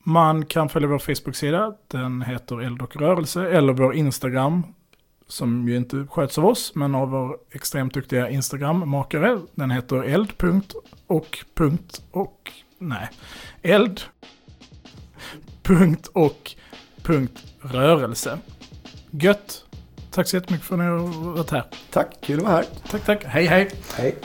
[0.05, 4.63] Man kan följa vår Facebook-sida, den heter Eld och rörelse, eller vår Instagram,
[5.27, 9.41] som ju inte sköts av oss, men av vår extremt duktiga Instagram-makare.
[9.55, 10.33] Den heter eld.
[11.07, 13.09] och punkt och nej,
[13.63, 14.01] eld.
[15.63, 16.55] Punkt och
[17.03, 18.39] punkt rörelse.
[19.11, 19.65] Gött!
[20.11, 21.65] Tack så jättemycket för att ni har varit här.
[21.91, 22.67] Tack, kul att vara här.
[22.91, 23.25] Tack, tack.
[23.25, 23.71] Hej, hej.
[23.97, 24.17] Hej.